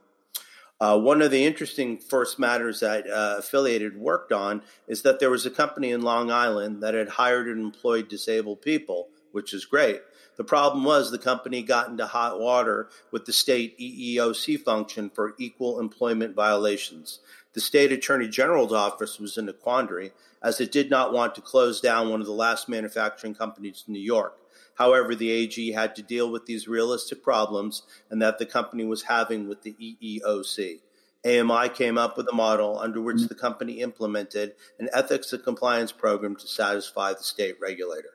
Uh, 0.79 0.99
one 0.99 1.23
of 1.23 1.31
the 1.31 1.43
interesting 1.43 1.97
first 1.97 2.37
matters 2.37 2.81
that 2.81 3.09
uh, 3.09 3.37
Affiliated 3.39 3.97
worked 3.97 4.31
on 4.31 4.61
is 4.87 5.01
that 5.01 5.19
there 5.19 5.31
was 5.31 5.45
a 5.45 5.51
company 5.51 5.91
in 5.91 6.01
Long 6.01 6.29
Island 6.29 6.83
that 6.83 6.93
had 6.93 7.09
hired 7.09 7.47
and 7.47 7.59
employed 7.59 8.07
disabled 8.07 8.61
people, 8.61 9.07
which 9.31 9.53
is 9.53 9.65
great. 9.65 10.01
The 10.37 10.43
problem 10.43 10.83
was 10.83 11.09
the 11.09 11.17
company 11.17 11.63
got 11.63 11.89
into 11.89 12.05
hot 12.05 12.39
water 12.39 12.89
with 13.11 13.25
the 13.25 13.33
state 13.33 13.77
EEOC 13.79 14.61
function 14.61 15.09
for 15.09 15.33
equal 15.39 15.79
employment 15.79 16.35
violations. 16.35 17.21
The 17.53 17.61
state 17.61 17.91
attorney 17.91 18.27
general's 18.27 18.71
office 18.71 19.19
was 19.19 19.35
in 19.35 19.49
a 19.49 19.53
quandary 19.53 20.11
as 20.41 20.59
it 20.61 20.71
did 20.71 20.89
not 20.89 21.13
want 21.13 21.35
to 21.35 21.41
close 21.41 21.81
down 21.81 22.09
one 22.09 22.21
of 22.21 22.27
the 22.27 22.33
last 22.33 22.69
manufacturing 22.69 23.35
companies 23.35 23.83
in 23.87 23.93
New 23.93 23.99
York. 23.99 24.37
However, 24.75 25.15
the 25.15 25.31
AG 25.31 25.71
had 25.71 25.95
to 25.95 26.03
deal 26.03 26.31
with 26.31 26.45
these 26.45 26.67
realistic 26.67 27.23
problems 27.23 27.83
and 28.09 28.21
that 28.21 28.37
the 28.37 28.45
company 28.45 28.85
was 28.85 29.03
having 29.03 29.47
with 29.47 29.63
the 29.63 29.73
EEOC. 29.73 30.81
AMI 31.25 31.69
came 31.69 31.97
up 31.97 32.15
with 32.15 32.27
a 32.29 32.35
model 32.35 32.77
under 32.79 33.01
which 33.01 33.23
the 33.23 33.35
company 33.35 33.81
implemented 33.81 34.53
an 34.79 34.87
ethics 34.93 35.33
and 35.33 35.43
compliance 35.43 35.91
program 35.91 36.35
to 36.35 36.47
satisfy 36.47 37.13
the 37.13 37.23
state 37.23 37.55
regulator. 37.59 38.11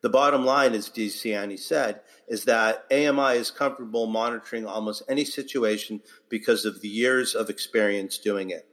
The 0.00 0.08
bottom 0.08 0.44
line, 0.44 0.72
as 0.74 0.88
DiCianni 0.88 1.58
said, 1.58 2.00
is 2.28 2.44
that 2.44 2.84
AMI 2.90 3.36
is 3.36 3.50
comfortable 3.50 4.06
monitoring 4.06 4.64
almost 4.64 5.02
any 5.08 5.24
situation 5.24 6.00
because 6.28 6.64
of 6.64 6.80
the 6.80 6.88
years 6.88 7.34
of 7.34 7.50
experience 7.50 8.18
doing 8.18 8.50
it. 8.50 8.66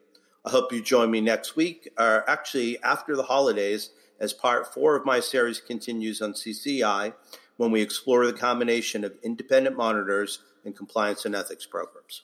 I 0.46 0.50
hope 0.50 0.74
you 0.74 0.82
join 0.82 1.10
me 1.10 1.22
next 1.22 1.56
week, 1.56 1.90
or 1.98 2.30
actually 2.30 2.82
after 2.84 3.16
the 3.16 3.24
holidays, 3.24 3.92
as 4.20 4.34
part 4.34 4.74
four 4.74 4.96
of 4.96 5.06
my 5.06 5.20
series 5.20 5.60
continues 5.60 6.22
on 6.22 6.34
CCI 6.34 7.14
when 7.58 7.72
we 7.72 7.82
explore 7.82 8.26
the 8.26 8.34
combination 8.34 9.04
of 9.04 9.14
independent 9.24 9.78
monitors 9.78 10.40
and 10.66 10.76
compliance 10.76 11.26
and 11.26 11.36
ethics 11.36 11.66
programs. 11.66 12.24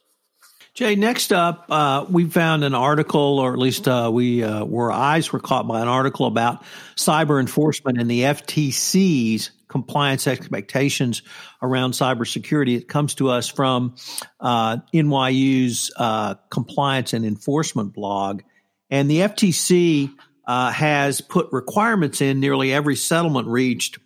Jay, 0.74 0.96
next 0.96 1.34
up, 1.34 1.66
uh, 1.70 2.06
we 2.10 2.26
found 2.26 2.64
an 2.64 2.76
article, 2.76 3.40
or 3.40 3.54
at 3.54 3.60
least 3.60 3.88
uh, 3.88 4.10
we 4.14 4.44
uh, 4.44 4.64
were 4.64 4.92
eyes 4.92 5.32
were 5.32 5.40
caught 5.40 5.68
by 5.68 5.82
an 5.82 5.88
article 5.88 6.26
about 6.26 6.64
cyber 6.96 7.40
enforcement 7.40 8.00
and 8.00 8.10
the 8.10 8.22
FTC's 8.22 9.52
compliance 9.70 10.28
expectations 10.28 11.22
around 11.62 11.92
cybersecurity. 11.92 12.76
It 12.76 12.90
comes 12.90 13.16
to 13.16 13.30
us 13.30 13.48
from 13.48 13.96
uh, 14.42 14.78
NYU's 14.94 15.92
uh, 15.96 16.36
compliance 16.50 17.14
and 17.14 17.26
enforcement 17.26 17.94
blog, 17.94 18.42
and 18.90 19.10
the 19.10 19.20
FTC 19.20 20.12
uh, 20.46 20.72
has 20.72 21.22
put 21.22 21.48
requirements 21.54 22.22
in 22.22 22.40
nearly 22.40 22.74
every 22.74 22.96
settlement 22.96 23.48
reached 23.48 24.00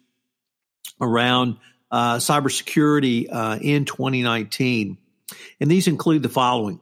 around 1.00 1.58
uh, 1.90 2.18
cybersecurity 2.18 3.28
uh, 3.32 3.58
in 3.62 3.86
2019. 3.86 4.98
And 5.60 5.72
these 5.72 5.88
include 5.88 6.22
the 6.22 6.30
following 6.30 6.82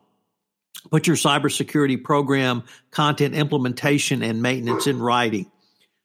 put 0.89 1.05
your 1.05 1.15
cybersecurity 1.15 2.03
program 2.03 2.63
content 2.89 3.35
implementation 3.35 4.23
and 4.23 4.41
maintenance 4.41 4.87
in 4.87 4.99
writing. 4.99 5.51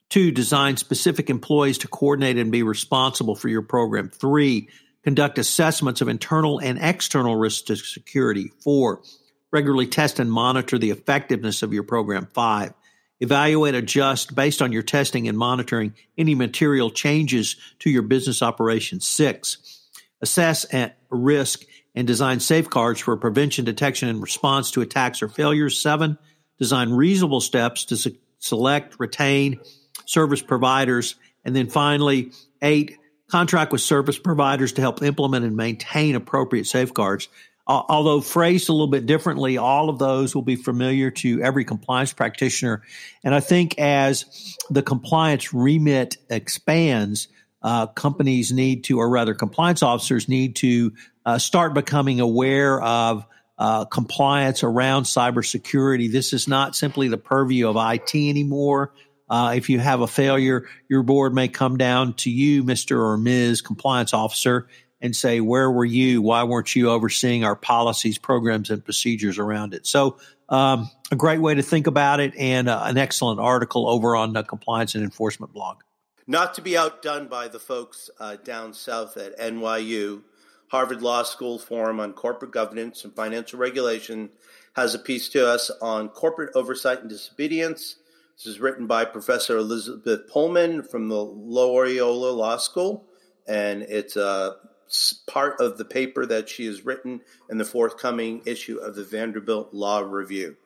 Two, 0.09 0.31
design 0.31 0.77
specific 0.77 1.31
employees 1.31 1.79
to 1.79 1.89
coordinate 1.89 2.39
and 2.39 2.53
be 2.53 2.63
responsible 2.63 3.35
for 3.35 3.49
your 3.49 3.63
program. 3.63 4.09
Three, 4.09 4.69
conduct 5.03 5.39
assessments 5.39 6.01
of 6.01 6.09
internal 6.09 6.61
and 6.61 6.79
external 6.81 7.37
risks 7.37 7.63
to 7.63 7.77
security. 7.77 8.53
Four, 8.61 9.03
regularly 9.51 9.87
test 9.87 10.19
and 10.19 10.31
monitor 10.31 10.79
the 10.79 10.91
effectiveness 10.91 11.63
of 11.63 11.73
your 11.73 11.83
program. 11.83 12.29
Five, 12.33 12.73
Evaluate, 13.21 13.75
adjust 13.75 14.35
based 14.35 14.61
on 14.61 14.73
your 14.73 14.83
testing 14.83 15.27
and 15.27 15.39
monitoring 15.39 15.95
any 16.19 16.35
material 16.35 16.91
changes 16.91 17.57
to 17.79 17.89
your 17.89 18.03
business 18.03 18.43
operations. 18.43 19.07
Six, 19.09 19.81
assess 20.21 20.67
at 20.75 20.99
risk 21.09 21.65
and 21.95 22.07
design 22.07 22.41
safeguards 22.41 23.01
for 23.01 23.17
prevention, 23.17 23.65
detection, 23.65 24.11
and 24.11 24.21
response 24.21 24.71
to 24.73 24.83
attacks 24.83 25.23
or 25.23 25.29
failures. 25.29 25.81
Seven, 25.81 26.19
design 26.59 26.91
reasonable 26.91 27.41
steps 27.41 27.87
to 27.87 27.97
se- 27.97 28.19
select, 28.39 29.01
retain 29.01 29.61
service 30.07 30.41
providers. 30.41 31.17
And 31.45 31.55
then 31.55 31.69
finally, 31.69 32.33
eight, 32.63 32.97
contract 33.31 33.73
with 33.73 33.83
service 33.83 34.19
providers 34.19 34.73
to 34.73 34.81
help 34.81 35.03
implement 35.03 35.45
and 35.45 35.57
maintain 35.57 36.15
appropriate 36.15 36.67
safeguards 36.67 37.29
although 37.67 38.21
phrased 38.21 38.69
a 38.69 38.73
little 38.73 38.87
bit 38.87 39.07
differently, 39.07 39.59
all 39.59 39.89
of 39.89 39.99
those 39.99 40.35
will 40.35 40.43
be 40.43 40.57
familiar 40.57 41.11
to 41.11 41.43
every 41.43 41.65
compliance 41.65 42.13
practitioner. 42.13 42.83
And 43.25 43.35
I 43.35 43.41
think 43.41 43.79
as 43.79 44.57
the 44.71 44.83
compliance 44.83 45.53
remit 45.53 46.17
expands, 46.31 47.29
uh, 47.63 47.89
companies 47.89 48.53
need 48.53 48.85
to, 48.85 48.99
or 48.99 49.09
rather, 49.09 49.35
compliance 49.35 49.83
officers 49.83 50.29
need 50.29 50.57
to 50.57 50.93
uh, 51.25 51.39
start 51.39 51.75
becoming 51.75 52.21
aware 52.21 52.81
of 52.81 53.27
uh, 53.59 53.87
compliance 53.87 54.63
around 54.63 55.05
cybersecurity. 55.05 56.13
This 56.13 56.33
is 56.33 56.47
not 56.47 56.77
simply 56.77 57.09
the 57.09 57.19
purview 57.19 57.69
of 57.69 57.77
IT 57.77 58.15
anymore. 58.15 58.93
Uh, 59.29 59.55
if 59.57 59.69
you 59.69 59.79
have 59.79 60.01
a 60.01 60.07
failure, 60.07 60.69
your 60.89 61.03
board 61.03 61.35
may 61.35 61.49
come 61.49 61.77
down 61.77 62.15
to 62.15 62.31
you, 62.31 62.63
Mr. 62.65 62.99
or 62.99 63.17
Ms. 63.17 63.61
Compliance 63.61 64.15
Officer, 64.15 64.69
and 65.01 65.15
say, 65.15 65.41
where 65.41 65.71
were 65.71 65.85
you? 65.85 66.23
Why 66.23 66.45
weren't 66.45 66.75
you 66.75 66.91
overseeing 66.91 67.45
our 67.45 67.57
policies, 67.57 68.19
programs, 68.19 68.71
and 68.71 68.85
procedures 68.85 69.39
around 69.39 69.75
it? 69.75 69.87
So, 69.87 70.19
um, 70.49 70.91
a 71.11 71.17
great 71.17 71.41
way 71.41 71.55
to 71.55 71.63
think 71.63 71.87
about 71.87 72.21
it, 72.21 72.35
and 72.37 72.69
uh, 72.69 72.83
an 72.85 72.97
excellent 72.97 73.41
article 73.41 73.89
over 73.89 74.15
on 74.15 74.33
the 74.33 74.45
Compliance 74.45 74.95
and 74.95 75.03
Enforcement 75.03 75.53
blog. 75.53 75.79
Not 76.27 76.55
to 76.55 76.63
be 76.63 76.77
outdone 76.77 77.27
by 77.29 77.49
the 77.49 77.59
folks 77.59 78.11
uh, 78.19 78.37
down 78.37 78.73
south 78.75 79.17
at 79.17 79.39
NYU, 79.39 80.23
Harvard 80.69 81.03
Law 81.03 81.23
School 81.23 81.59
Forum 81.59 82.01
on 82.01 82.13
Corporate 82.13 82.51
Governance 82.51 83.05
and 83.05 83.15
Financial 83.15 83.59
Regulation 83.59 84.31
has 84.75 84.95
a 84.95 84.99
piece 84.99 85.29
to 85.31 85.49
us 85.49 85.71
on 85.81 86.09
corporate 86.09 86.55
oversight 86.55 87.01
and 87.01 87.09
disobedience. 87.09 87.97
This 88.37 88.47
is 88.53 88.61
written 88.61 88.87
by 88.87 89.07
Professor 89.07 89.57
Elizabeth 89.57 90.29
Pollman 90.29 90.83
from 90.83 91.09
the 91.09 91.25
Loyola 91.25 92.33
Law 92.33 92.59
School, 92.59 93.07
and 93.49 93.81
it's 93.85 94.15
uh, 94.15 94.57
a 94.61 95.31
part 95.31 95.59
of 95.59 95.79
the 95.79 95.87
paper 95.87 96.27
that 96.27 96.47
she 96.47 96.67
has 96.67 96.85
written 96.85 97.23
in 97.49 97.57
the 97.57 97.65
forthcoming 97.65 98.43
issue 98.45 98.77
of 98.77 98.95
the 98.95 99.05
Vanderbilt 99.05 99.73
Law 99.73 100.01
Review. 100.01 100.57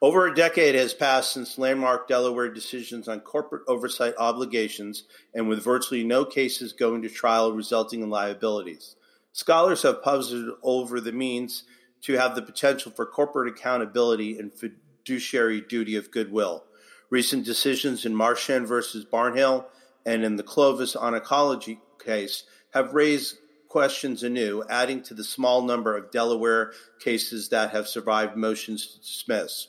Over 0.00 0.26
a 0.26 0.34
decade 0.34 0.74
has 0.76 0.94
passed 0.94 1.32
since 1.32 1.58
landmark 1.58 2.08
Delaware 2.08 2.48
decisions 2.48 3.06
on 3.06 3.20
corporate 3.20 3.64
oversight 3.68 4.14
obligations, 4.16 5.04
and 5.34 5.46
with 5.46 5.62
virtually 5.62 6.04
no 6.04 6.24
cases 6.24 6.72
going 6.72 7.02
to 7.02 7.10
trial 7.10 7.52
resulting 7.52 8.00
in 8.00 8.08
liabilities. 8.08 8.96
Scholars 9.32 9.82
have 9.82 10.02
puzzled 10.02 10.54
over 10.62 11.02
the 11.02 11.12
means 11.12 11.64
to 12.00 12.14
have 12.14 12.34
the 12.34 12.40
potential 12.40 12.90
for 12.90 13.04
corporate 13.04 13.52
accountability 13.52 14.38
and 14.38 14.54
fiduciary 14.54 14.86
duty 15.18 15.96
of 15.96 16.10
goodwill. 16.10 16.64
Recent 17.10 17.44
decisions 17.44 18.06
in 18.06 18.14
Marchand 18.14 18.68
versus 18.68 19.04
Barnhill 19.04 19.64
and 20.06 20.24
in 20.24 20.36
the 20.36 20.42
Clovis 20.42 20.94
Oncology 20.94 21.78
case 22.02 22.44
have 22.72 22.94
raised 22.94 23.36
questions 23.68 24.22
anew, 24.22 24.64
adding 24.68 25.02
to 25.02 25.14
the 25.14 25.24
small 25.24 25.62
number 25.62 25.96
of 25.96 26.10
Delaware 26.10 26.72
cases 27.00 27.48
that 27.48 27.70
have 27.70 27.88
survived 27.88 28.36
motions 28.36 28.86
to 28.86 28.98
dismiss. 29.00 29.68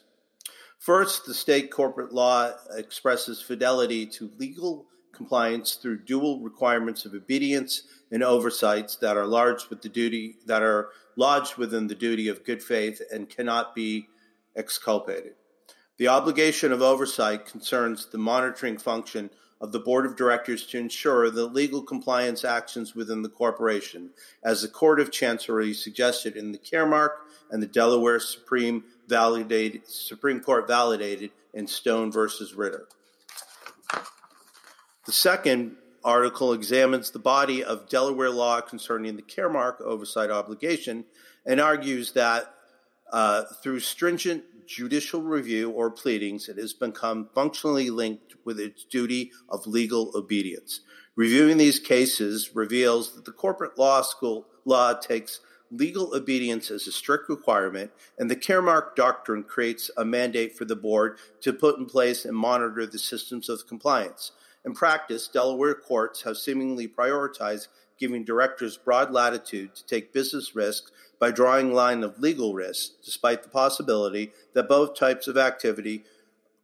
First, 0.80 1.26
the 1.26 1.34
state 1.34 1.72
corporate 1.72 2.12
law 2.12 2.54
expresses 2.76 3.42
fidelity 3.42 4.08
to 4.08 4.32
legal 4.38 4.88
compliance 5.14 5.76
through 5.76 6.04
dual 6.04 6.40
requirements 6.42 7.06
of 7.06 7.14
obedience 7.14 7.84
and 8.12 8.24
oversights 8.24 8.96
that 8.98 9.18
are 9.18 9.28
lodged 9.28 9.70
with 9.70 9.84
the 9.84 9.90
duty 9.90 10.38
that 10.48 10.64
are 10.64 10.90
lodged 11.16 11.58
within 11.58 11.86
the 11.86 11.96
duty 11.96 12.28
of 12.28 12.44
good 12.44 12.64
faith 12.64 13.02
and 13.12 13.30
cannot 13.30 13.76
be 13.76 14.08
exculpated. 14.56 15.34
The 15.98 16.08
obligation 16.08 16.72
of 16.72 16.82
oversight 16.82 17.46
concerns 17.46 18.08
the 18.08 18.18
monitoring 18.18 18.78
function 18.78 19.30
of 19.62 19.72
the 19.72 19.80
board 19.80 20.08
of 20.08 20.16
directors 20.16 20.66
to 20.66 20.80
ensure 20.80 21.30
the 21.30 21.46
legal 21.46 21.84
compliance 21.84 22.44
actions 22.44 22.96
within 22.96 23.22
the 23.22 23.30
corporation, 23.30 24.10
as 24.44 24.64
the 24.64 24.68
Court 24.68 25.00
of 25.00 25.12
Chancery 25.12 25.74
suggested 25.74 26.36
in 26.36 26.52
the 26.52 26.58
Caremark 26.58 27.12
and 27.52 27.62
the 27.62 27.68
Delaware 27.68 28.20
Supreme 28.20 28.84
validated 29.08 29.88
Supreme 29.88 30.40
Court 30.40 30.68
validated 30.68 31.30
in 31.54 31.68
Stone 31.68 32.12
versus 32.12 32.56
Ritter. 32.56 32.88
The 35.06 35.12
second 35.12 35.76
article 36.04 36.54
examines 36.54 37.12
the 37.12 37.20
body 37.20 37.64
of 37.64 37.88
Delaware 37.90 38.32
law 38.32 38.62
concerning 38.62 39.16
the 39.16 39.22
Caremark 39.22 39.80
oversight 39.82 40.32
obligation 40.32 41.06
and 41.46 41.60
argues 41.60 42.14
that 42.14 42.56
uh, 43.12 43.44
through 43.62 43.80
stringent 43.80 44.44
judicial 44.66 45.22
review 45.22 45.70
or 45.70 45.92
pleadings, 45.92 46.48
it 46.48 46.58
has 46.58 46.74
become 46.74 47.30
functionally 47.36 47.90
linked 47.90 48.36
with 48.46 48.60
its 48.60 48.84
duty 48.86 49.32
of 49.50 49.68
legal 49.68 50.12
obedience. 50.16 50.82
Reviewing 51.16 51.58
these 51.58 51.80
cases 51.80 52.56
reveals 52.56 53.16
that 53.16 53.26
the 53.26 53.32
corporate 53.32 53.78
law 53.78 54.02
school 54.02 54.48
law 54.64 54.94
takes 54.94 55.42
legal 55.72 56.16
obedience 56.16 56.70
as 56.70 56.88
a 56.88 56.92
strict 56.92 57.30
requirement, 57.30 57.92
and 58.18 58.30
the 58.30 58.36
Caremark 58.36 58.96
doctrine 58.96 59.44
creates 59.44 59.90
a 59.98 60.06
mandate 60.06 60.58
for 60.58 60.66
the 60.66 60.76
board 60.76 61.18
to 61.42 61.54
put 61.54 61.78
in 61.78 61.86
place 61.86 62.26
and 62.26 62.36
monitor 62.36 62.86
the 62.86 63.00
systems 63.00 63.50
of 63.50 63.68
compliance. 63.68 64.32
In 64.66 64.74
practice, 64.74 65.28
Delaware 65.28 65.76
courts 65.76 66.22
have 66.24 66.38
seemingly 66.38 66.88
prioritized 66.88 67.68
giving 67.98 68.26
directors 68.26 68.78
broad 68.78 69.12
latitude 69.12 69.76
to 69.76 69.86
take 69.86 70.14
business 70.14 70.56
risks 70.56 70.92
by 71.22 71.30
drawing 71.30 71.72
line 71.72 72.04
of 72.04 72.18
legal 72.18 72.56
risk, 72.56 72.94
despite 73.06 73.44
the 73.44 73.50
possibility 73.50 74.32
that 74.56 74.68
both 74.68 74.98
types 74.98 75.28
of 75.28 75.38
activity 75.38 76.04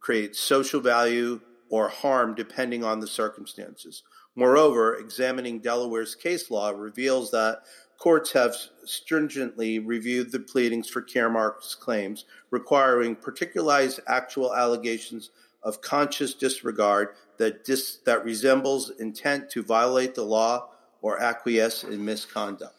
create 0.00 0.34
social 0.34 0.80
value 0.80 1.40
or 1.70 1.88
harm 1.88 2.34
depending 2.34 2.82
on 2.82 2.98
the 2.98 3.06
circumstances. 3.06 4.02
Moreover, 4.34 4.96
examining 4.96 5.60
Delaware's 5.60 6.16
case 6.16 6.50
law 6.50 6.70
reveals 6.70 7.30
that 7.30 7.60
courts 8.00 8.32
have 8.32 8.56
stringently 8.84 9.78
reviewed 9.78 10.32
the 10.32 10.40
pleadings 10.40 10.88
for 10.88 11.02
Caremark's 11.02 11.76
claims, 11.76 12.24
requiring 12.50 13.14
particularized 13.14 14.00
actual 14.08 14.52
allegations 14.52 15.30
of 15.62 15.80
conscious 15.82 16.34
disregard 16.34 17.10
that, 17.38 17.64
dis- 17.64 17.98
that 18.06 18.24
resembles 18.24 18.90
intent 18.98 19.50
to 19.50 19.62
violate 19.62 20.16
the 20.16 20.24
law 20.24 20.70
or 21.00 21.22
acquiesce 21.22 21.84
in 21.84 22.04
misconduct. 22.04 22.78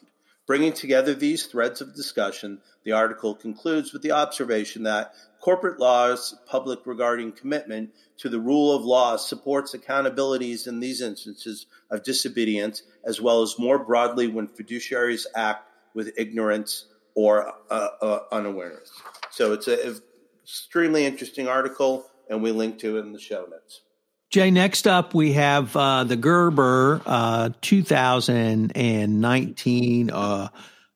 Bringing 0.50 0.74
together 0.74 1.14
these 1.14 1.46
threads 1.46 1.80
of 1.80 1.94
discussion, 1.94 2.58
the 2.84 2.94
article 2.94 3.36
concludes 3.36 3.94
with 3.94 4.02
the 4.02 4.14
observation 4.14 4.82
that 4.82 5.14
corporate 5.40 5.80
law's 5.80 6.36
public 6.48 6.80
regarding 6.88 7.34
commitment 7.34 7.92
to 8.18 8.30
the 8.30 8.40
rule 8.40 8.76
of 8.76 8.82
law 8.84 9.16
supports 9.16 9.76
accountabilities 9.76 10.66
in 10.66 10.80
these 10.80 11.02
instances 11.02 11.68
of 11.92 12.02
disobedience, 12.02 12.82
as 13.06 13.22
well 13.22 13.44
as 13.44 13.60
more 13.60 13.78
broadly 13.78 14.26
when 14.26 14.48
fiduciaries 14.48 15.28
act 15.36 15.68
with 15.94 16.18
ignorance 16.18 16.88
or 17.14 17.54
uh, 17.70 17.88
uh, 18.02 18.20
unawareness. 18.32 18.92
So 19.30 19.54
it's 19.54 19.68
an 19.68 20.02
extremely 20.42 21.06
interesting 21.06 21.48
article, 21.48 22.08
and 22.28 22.42
we 22.42 22.52
link 22.54 22.80
to 22.80 22.98
it 22.98 23.02
in 23.02 23.12
the 23.12 23.20
show 23.20 23.46
notes. 23.48 23.82
Jay, 24.30 24.52
next 24.52 24.86
up 24.86 25.15
we 25.15 25.34
have 25.34 25.76
uh, 25.76 26.04
the 26.04 26.15
Gerber 26.15 27.02
uh, 27.04 27.50
2019 27.62 30.12
uh, 30.12 30.50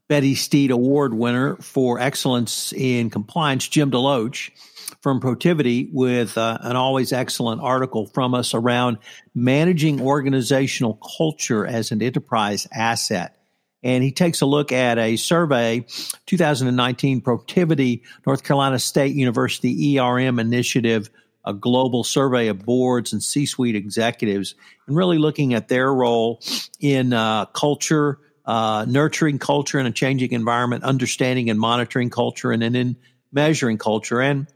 Betty 0.07 0.35
Steed 0.35 0.69
Award 0.69 1.15
winner 1.15 1.55
for 1.55 1.99
excellence 1.99 2.71
in 2.73 3.09
compliance, 3.09 3.67
Jim 3.67 3.89
DeLoach 3.89 4.51
from 5.01 5.19
Protiviti, 5.19 5.89
with 5.91 6.37
uh, 6.37 6.59
an 6.61 6.75
always 6.75 7.11
excellent 7.11 7.59
article 7.61 8.05
from 8.05 8.35
us 8.35 8.53
around 8.53 8.99
managing 9.33 9.99
organizational 9.99 10.99
culture 11.17 11.65
as 11.65 11.91
an 11.91 12.03
enterprise 12.03 12.67
asset. 12.71 13.35
And 13.81 14.03
he 14.03 14.11
takes 14.11 14.41
a 14.41 14.45
look 14.45 14.71
at 14.71 14.99
a 14.99 15.15
survey, 15.15 15.83
2019 16.27 17.21
Protiviti 17.21 18.03
North 18.27 18.43
Carolina 18.43 18.77
State 18.77 19.15
University 19.15 19.97
ERM 19.97 20.37
initiative 20.37 21.09
a 21.45 21.53
global 21.53 22.03
survey 22.03 22.47
of 22.47 22.59
boards 22.59 23.13
and 23.13 23.21
C 23.21 23.45
suite 23.45 23.75
executives 23.75 24.55
and 24.87 24.95
really 24.95 25.17
looking 25.17 25.53
at 25.53 25.67
their 25.67 25.93
role 25.93 26.41
in 26.79 27.13
uh, 27.13 27.45
culture, 27.47 28.19
uh, 28.45 28.85
nurturing 28.87 29.39
culture 29.39 29.79
in 29.79 29.85
a 29.85 29.91
changing 29.91 30.31
environment, 30.31 30.83
understanding 30.83 31.49
and 31.49 31.59
monitoring 31.59 32.09
culture, 32.09 32.51
and 32.51 32.61
then 32.61 32.75
in 32.75 32.95
measuring 33.31 33.77
culture. 33.77 34.21
And 34.21 34.47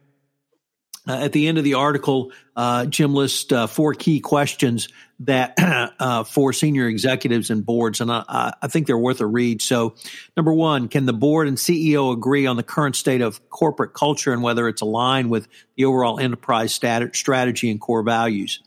uh, 1.08 1.13
at 1.13 1.32
the 1.32 1.48
end 1.48 1.58
of 1.58 1.63
the 1.63 1.76
article, 1.76 2.32
uh, 2.56 2.86
Jim 2.86 3.13
lists 3.13 3.52
uh, 3.52 3.67
four 3.67 3.93
key 3.93 4.20
questions 4.20 4.89
that 5.20 5.56
uh, 6.00 6.24
for 6.24 6.54
senior 6.54 6.88
executives 6.88 7.50
and 7.50 7.65
boards, 7.65 8.02
and 8.02 8.12
I, 8.12 8.54
I, 8.62 8.67
think 8.67 8.88
they're 8.88 8.98
worth 8.98 9.22
a 9.22 9.26
read. 9.26 9.62
So, 9.62 9.96
number 10.36 10.54
one, 10.54 10.89
can 10.89 11.06
the 11.06 11.13
board 11.13 11.48
and 11.48 11.58
CEO 11.58 12.13
agree 12.13 12.46
on 12.46 12.58
the 12.58 12.63
current 12.63 12.96
state 12.96 13.22
of 13.22 13.50
corporate 13.50 13.93
culture 13.93 14.34
and 14.34 14.43
whether 14.43 14.67
it's 14.67 14.82
aligned 14.82 15.32
with 15.32 15.48
the 15.76 15.86
overall 15.86 16.20
enterprise 16.20 16.74
stat- 16.74 17.15
strategy 17.15 17.72
and 17.72 17.80
core 17.80 18.04
values? 18.04 18.60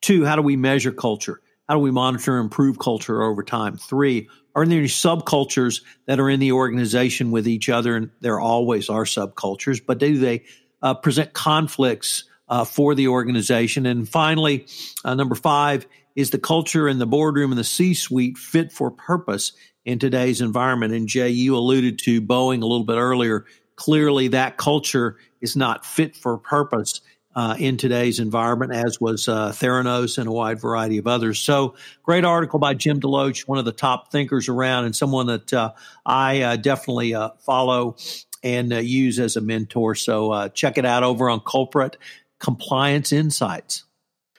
Two, 0.00 0.24
how 0.24 0.36
do 0.36 0.42
we 0.42 0.56
measure 0.56 0.92
culture? 0.92 1.40
How 1.68 1.74
do 1.74 1.80
we 1.80 1.90
monitor 1.90 2.36
and 2.36 2.44
improve 2.44 2.78
culture 2.78 3.22
over 3.22 3.42
time? 3.42 3.76
Three, 3.76 4.28
are 4.54 4.66
there 4.66 4.78
any 4.78 4.86
subcultures 4.86 5.82
that 6.06 6.20
are 6.20 6.28
in 6.28 6.40
the 6.40 6.52
organization 6.52 7.30
with 7.30 7.48
each 7.48 7.68
other? 7.68 7.96
And 7.96 8.10
there 8.20 8.38
always 8.38 8.88
are 8.88 9.04
subcultures, 9.04 9.80
but 9.84 9.98
do 9.98 10.18
they 10.18 10.44
uh, 10.84 10.94
present 10.94 11.32
conflicts 11.32 12.24
uh, 12.48 12.64
for 12.64 12.94
the 12.94 13.08
organization. 13.08 13.86
And 13.86 14.08
finally, 14.08 14.66
uh, 15.04 15.14
number 15.14 15.34
five 15.34 15.86
is 16.14 16.30
the 16.30 16.38
culture 16.38 16.86
in 16.86 16.98
the 16.98 17.06
boardroom 17.06 17.50
and 17.50 17.58
the 17.58 17.64
C 17.64 17.94
suite 17.94 18.38
fit 18.38 18.70
for 18.70 18.90
purpose 18.90 19.52
in 19.84 19.98
today's 19.98 20.40
environment. 20.40 20.92
And 20.92 21.08
Jay, 21.08 21.30
you 21.30 21.56
alluded 21.56 21.98
to 22.00 22.20
Boeing 22.20 22.62
a 22.62 22.66
little 22.66 22.84
bit 22.84 22.98
earlier. 22.98 23.46
Clearly, 23.76 24.28
that 24.28 24.58
culture 24.58 25.16
is 25.40 25.56
not 25.56 25.84
fit 25.84 26.14
for 26.14 26.38
purpose 26.38 27.00
uh, 27.34 27.56
in 27.58 27.76
today's 27.76 28.20
environment, 28.20 28.72
as 28.72 29.00
was 29.00 29.26
uh, 29.26 29.48
Theranos 29.50 30.18
and 30.18 30.28
a 30.28 30.32
wide 30.32 30.60
variety 30.60 30.98
of 30.98 31.06
others. 31.08 31.40
So, 31.40 31.74
great 32.04 32.24
article 32.24 32.60
by 32.60 32.74
Jim 32.74 33.00
DeLoach, 33.00 33.48
one 33.48 33.58
of 33.58 33.64
the 33.64 33.72
top 33.72 34.12
thinkers 34.12 34.48
around, 34.48 34.84
and 34.84 34.94
someone 34.94 35.26
that 35.26 35.52
uh, 35.52 35.72
I 36.06 36.42
uh, 36.42 36.56
definitely 36.56 37.14
uh, 37.14 37.30
follow 37.40 37.96
and 38.44 38.72
uh, 38.72 38.76
use 38.76 39.18
as 39.18 39.34
a 39.36 39.40
mentor. 39.40 39.96
So 39.96 40.30
uh, 40.30 40.48
check 40.50 40.78
it 40.78 40.84
out 40.84 41.02
over 41.02 41.28
on 41.30 41.40
Corporate 41.40 41.96
Compliance 42.38 43.10
Insights. 43.10 43.84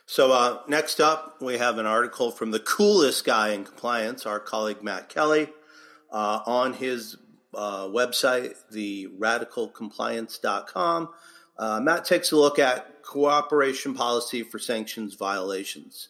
So 0.06 0.32
uh, 0.32 0.62
next 0.68 1.02
up, 1.02 1.42
we 1.42 1.58
have 1.58 1.80
an 1.80 1.88
article 1.88 2.30
from 2.30 2.52
the 2.52 2.60
coolest 2.60 3.26
guy 3.26 3.50
in 3.50 3.64
compliance, 3.64 4.28
our 4.28 4.40
colleague 4.40 4.84
Matt 4.84 5.10
Kelly, 5.10 5.50
uh, 6.12 6.42
on 6.46 6.74
his 6.74 7.18
uh, 7.56 7.86
website, 7.86 8.54
the 8.70 9.08
radicalcompliance.com. 9.18 11.10
Uh, 11.58 11.80
Matt 11.80 12.06
takes 12.06 12.32
a 12.32 12.36
look 12.36 12.60
at 12.60 13.02
cooperation 13.02 13.96
policy 13.96 14.44
for 14.44 14.60
sanctions 14.60 15.16
violations. 15.16 16.10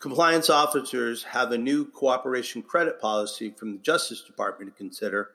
Compliance 0.00 0.50
officers 0.50 1.22
have 1.24 1.52
a 1.52 1.58
new 1.58 1.84
cooperation 1.84 2.62
credit 2.62 3.00
policy 3.00 3.50
from 3.50 3.72
the 3.72 3.78
Justice 3.78 4.22
Department 4.22 4.72
to 4.72 4.76
consider 4.76 5.30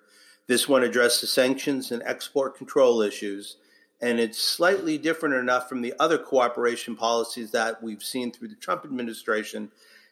this 0.47 0.67
one 0.67 0.83
addresses 0.83 1.31
sanctions 1.31 1.91
and 1.91 2.03
export 2.03 2.57
control 2.57 3.01
issues, 3.01 3.57
and 4.01 4.19
it's 4.19 4.37
slightly 4.37 4.97
different 4.97 5.35
enough 5.35 5.69
from 5.69 5.81
the 5.81 5.93
other 5.99 6.17
cooperation 6.17 6.95
policies 6.95 7.51
that 7.51 7.81
we've 7.81 8.03
seen 8.03 8.31
through 8.31 8.49
the 8.49 8.55
Trump 8.55 8.83
administration, 8.83 9.71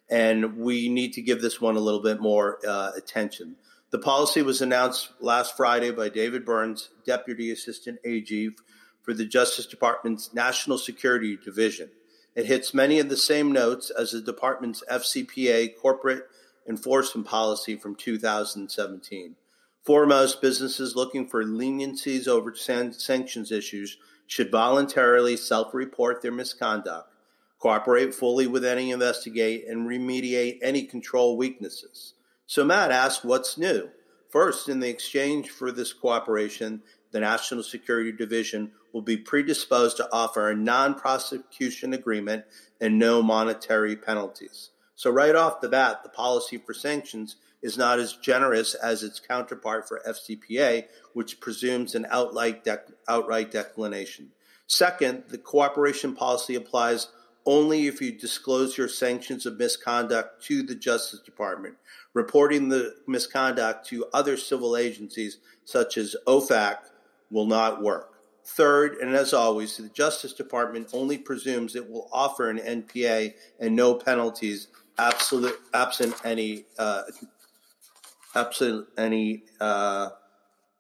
and 0.09 0.57
we 0.57 0.87
need 0.87 1.13
to 1.13 1.21
give 1.21 1.41
this 1.41 1.59
one 1.59 1.75
a 1.75 1.81
little 1.81 2.01
bit 2.01 2.21
more 2.21 2.59
uh, 2.67 2.91
attention. 2.95 3.55
The 3.91 3.99
policy 3.99 4.41
was 4.41 4.61
announced 4.61 5.09
last 5.19 5.57
Friday 5.57 5.91
by 5.91 6.07
David 6.07 6.45
Burns, 6.45 6.89
Deputy 7.05 7.51
Assistant 7.51 7.99
AG 8.05 8.51
for 9.01 9.13
the 9.13 9.25
Justice 9.25 9.65
Department's 9.65 10.33
National 10.33 10.77
Security 10.77 11.37
Division. 11.43 11.89
It 12.33 12.45
hits 12.45 12.73
many 12.73 12.99
of 12.99 13.09
the 13.09 13.17
same 13.17 13.51
notes 13.51 13.89
as 13.89 14.11
the 14.11 14.21
department's 14.21 14.81
FCPA 14.89 15.75
corporate 15.75 16.23
enforcement 16.67 17.27
policy 17.27 17.75
from 17.75 17.95
2017. 17.95 19.35
Foremost, 19.83 20.41
businesses 20.41 20.95
looking 20.95 21.27
for 21.27 21.43
leniencies 21.43 22.27
over 22.27 22.53
san- 22.55 22.93
sanctions 22.93 23.51
issues 23.51 23.97
should 24.27 24.51
voluntarily 24.51 25.35
self 25.35 25.73
report 25.73 26.21
their 26.21 26.31
misconduct, 26.31 27.09
cooperate 27.57 28.13
fully 28.13 28.45
with 28.45 28.63
any 28.63 28.91
investigate, 28.91 29.65
and 29.67 29.87
remediate 29.87 30.59
any 30.61 30.83
control 30.83 31.35
weaknesses. 31.35 32.13
So, 32.45 32.63
Matt 32.63 32.91
asked, 32.91 33.25
What's 33.25 33.57
new? 33.57 33.89
First, 34.29 34.69
in 34.69 34.79
the 34.79 34.87
exchange 34.87 35.49
for 35.49 35.71
this 35.71 35.93
cooperation, 35.93 36.83
the 37.11 37.19
National 37.19 37.63
Security 37.63 38.11
Division 38.11 38.71
will 38.93 39.01
be 39.01 39.17
predisposed 39.17 39.97
to 39.97 40.07
offer 40.13 40.49
a 40.49 40.55
non 40.55 40.93
prosecution 40.93 41.93
agreement 41.93 42.45
and 42.79 42.99
no 42.99 43.23
monetary 43.23 43.95
penalties. 43.95 44.69
So, 44.95 45.09
right 45.09 45.35
off 45.35 45.59
the 45.59 45.69
bat, 45.69 46.03
the 46.03 46.09
policy 46.09 46.57
for 46.57 46.75
sanctions 46.75 47.37
is 47.61 47.77
not 47.77 47.99
as 47.99 48.13
generous 48.13 48.73
as 48.73 49.03
its 49.03 49.19
counterpart 49.19 49.87
for 49.87 50.01
FCPA, 50.07 50.85
which 51.13 51.39
presumes 51.39 51.95
an 51.95 52.07
outright, 52.09 52.63
dec- 52.65 52.93
outright 53.07 53.51
declination. 53.51 54.31
Second, 54.67 55.23
the 55.29 55.37
cooperation 55.37 56.15
policy 56.15 56.55
applies 56.55 57.09
only 57.45 57.87
if 57.87 58.01
you 58.01 58.11
disclose 58.11 58.77
your 58.77 58.87
sanctions 58.87 59.45
of 59.45 59.57
misconduct 59.57 60.43
to 60.45 60.63
the 60.63 60.75
Justice 60.75 61.19
Department. 61.19 61.75
Reporting 62.13 62.69
the 62.69 62.95
misconduct 63.07 63.87
to 63.87 64.05
other 64.13 64.37
civil 64.37 64.77
agencies, 64.77 65.37
such 65.65 65.97
as 65.97 66.15
OFAC, 66.27 66.77
will 67.29 67.45
not 67.45 67.81
work. 67.81 68.13
Third, 68.43 68.95
and 68.95 69.15
as 69.15 69.33
always, 69.33 69.77
the 69.77 69.89
Justice 69.89 70.33
Department 70.33 70.89
only 70.93 71.17
presumes 71.17 71.75
it 71.75 71.89
will 71.89 72.09
offer 72.11 72.49
an 72.49 72.57
NPA 72.57 73.33
and 73.59 73.75
no 73.75 73.93
penalties, 73.93 74.67
absolute, 74.97 75.59
absent 75.73 76.15
any 76.23 76.65
uh, 76.77 77.03
absent 78.35 78.87
any 78.97 79.43
uh, 79.59 80.09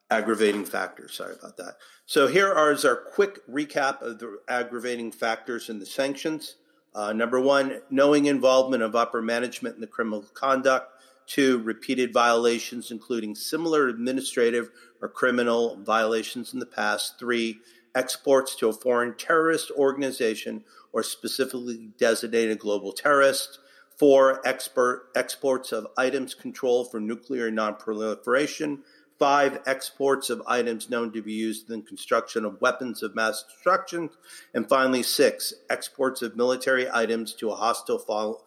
aggravating 0.09 0.65
factors. 0.65 1.13
Sorry 1.13 1.35
about 1.37 1.57
that. 1.57 1.75
So 2.05 2.27
here 2.27 2.51
are 2.51 2.75
our 2.83 2.95
quick 2.95 3.39
recap 3.47 4.01
of 4.01 4.19
the 4.19 4.39
aggravating 4.47 5.11
factors 5.11 5.69
in 5.69 5.79
the 5.79 5.85
sanctions. 5.85 6.55
Uh, 6.93 7.13
number 7.13 7.39
one, 7.39 7.81
knowing 7.89 8.25
involvement 8.25 8.83
of 8.83 8.95
upper 8.95 9.21
management 9.21 9.75
in 9.75 9.81
the 9.81 9.87
criminal 9.87 10.23
conduct. 10.33 10.91
Two, 11.27 11.59
repeated 11.59 12.11
violations, 12.11 12.91
including 12.91 13.35
similar 13.35 13.87
administrative 13.87 14.69
or 15.01 15.07
criminal 15.07 15.77
violations 15.81 16.53
in 16.53 16.59
the 16.59 16.65
past. 16.65 17.17
Three, 17.17 17.59
exports 17.95 18.55
to 18.55 18.67
a 18.67 18.73
foreign 18.73 19.15
terrorist 19.15 19.71
organization 19.71 20.63
or 20.91 21.03
specifically 21.03 21.91
designated 21.97 22.59
global 22.59 22.91
terrorist. 22.91 23.59
Four, 24.01 24.41
export, 24.47 25.09
exports 25.15 25.71
of 25.71 25.85
items 25.95 26.33
controlled 26.33 26.89
for 26.89 26.99
nuclear 26.99 27.51
nonproliferation. 27.51 28.79
Five, 29.19 29.59
exports 29.67 30.31
of 30.31 30.41
items 30.47 30.89
known 30.89 31.13
to 31.13 31.21
be 31.21 31.33
used 31.33 31.69
in 31.69 31.81
the 31.81 31.85
construction 31.85 32.43
of 32.43 32.59
weapons 32.61 33.03
of 33.03 33.13
mass 33.13 33.43
destruction. 33.43 34.09
And 34.55 34.67
finally, 34.67 35.03
six, 35.03 35.53
exports 35.69 36.23
of 36.23 36.35
military 36.35 36.89
items 36.91 37.35
to 37.35 37.51
a 37.51 37.55
hostile 37.55 38.43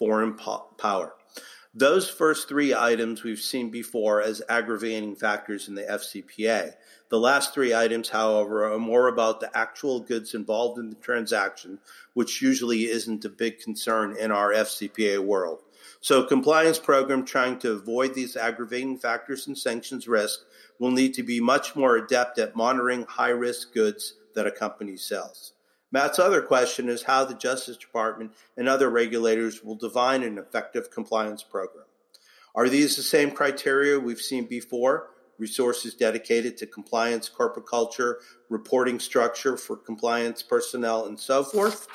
foreign 0.00 0.36
power. 0.76 1.14
Those 1.72 2.10
first 2.10 2.48
three 2.48 2.74
items 2.74 3.22
we've 3.22 3.38
seen 3.38 3.70
before 3.70 4.20
as 4.20 4.42
aggravating 4.48 5.14
factors 5.14 5.68
in 5.68 5.76
the 5.76 5.84
FCPA. 5.84 6.72
The 7.10 7.18
last 7.18 7.52
three 7.52 7.74
items, 7.74 8.08
however, 8.08 8.72
are 8.72 8.78
more 8.78 9.08
about 9.08 9.40
the 9.40 9.56
actual 9.56 9.98
goods 9.98 10.32
involved 10.32 10.78
in 10.78 10.90
the 10.90 10.96
transaction, 10.96 11.80
which 12.14 12.40
usually 12.40 12.84
isn't 12.84 13.24
a 13.24 13.28
big 13.28 13.58
concern 13.58 14.16
in 14.16 14.30
our 14.30 14.52
FCPA 14.52 15.18
world. 15.18 15.62
So, 16.00 16.22
compliance 16.22 16.78
program 16.78 17.24
trying 17.24 17.58
to 17.58 17.72
avoid 17.72 18.14
these 18.14 18.36
aggravating 18.36 18.96
factors 18.96 19.48
and 19.48 19.58
sanctions 19.58 20.06
risk 20.06 20.38
will 20.78 20.92
need 20.92 21.12
to 21.14 21.24
be 21.24 21.40
much 21.40 21.74
more 21.74 21.96
adept 21.96 22.38
at 22.38 22.54
monitoring 22.54 23.04
high 23.06 23.30
risk 23.30 23.74
goods 23.74 24.14
that 24.34 24.46
a 24.46 24.52
company 24.52 24.96
sells. 24.96 25.52
Matt's 25.90 26.20
other 26.20 26.40
question 26.40 26.88
is 26.88 27.02
how 27.02 27.24
the 27.24 27.34
Justice 27.34 27.76
Department 27.76 28.32
and 28.56 28.68
other 28.68 28.88
regulators 28.88 29.64
will 29.64 29.74
define 29.74 30.22
an 30.22 30.38
effective 30.38 30.92
compliance 30.92 31.42
program. 31.42 31.86
Are 32.54 32.68
these 32.68 32.94
the 32.94 33.02
same 33.02 33.32
criteria 33.32 33.98
we've 33.98 34.20
seen 34.20 34.44
before? 34.44 35.10
Resources 35.40 35.94
dedicated 35.94 36.58
to 36.58 36.66
compliance, 36.66 37.28
corporate 37.28 37.66
culture, 37.66 38.18
reporting 38.50 39.00
structure 39.00 39.56
for 39.56 39.74
compliance 39.74 40.42
personnel, 40.42 41.06
and 41.06 41.18
so 41.18 41.42
forth. 41.42 41.88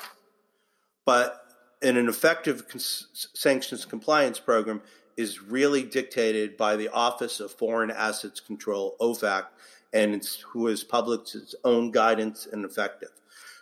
But 1.04 1.46
in 1.80 1.96
an 1.96 2.08
effective 2.08 2.68
cons- 2.68 3.28
sanctions 3.34 3.84
compliance 3.84 4.40
program 4.40 4.82
is 5.16 5.40
really 5.40 5.84
dictated 5.84 6.56
by 6.56 6.74
the 6.74 6.88
Office 6.88 7.38
of 7.38 7.52
Foreign 7.52 7.92
Assets 7.92 8.40
Control, 8.40 8.96
OFAC, 9.00 9.44
and 9.92 10.28
who 10.48 10.66
has 10.66 10.82
published 10.82 11.36
its 11.36 11.54
own 11.64 11.92
guidance 11.92 12.48
and 12.50 12.64
effective. 12.64 13.10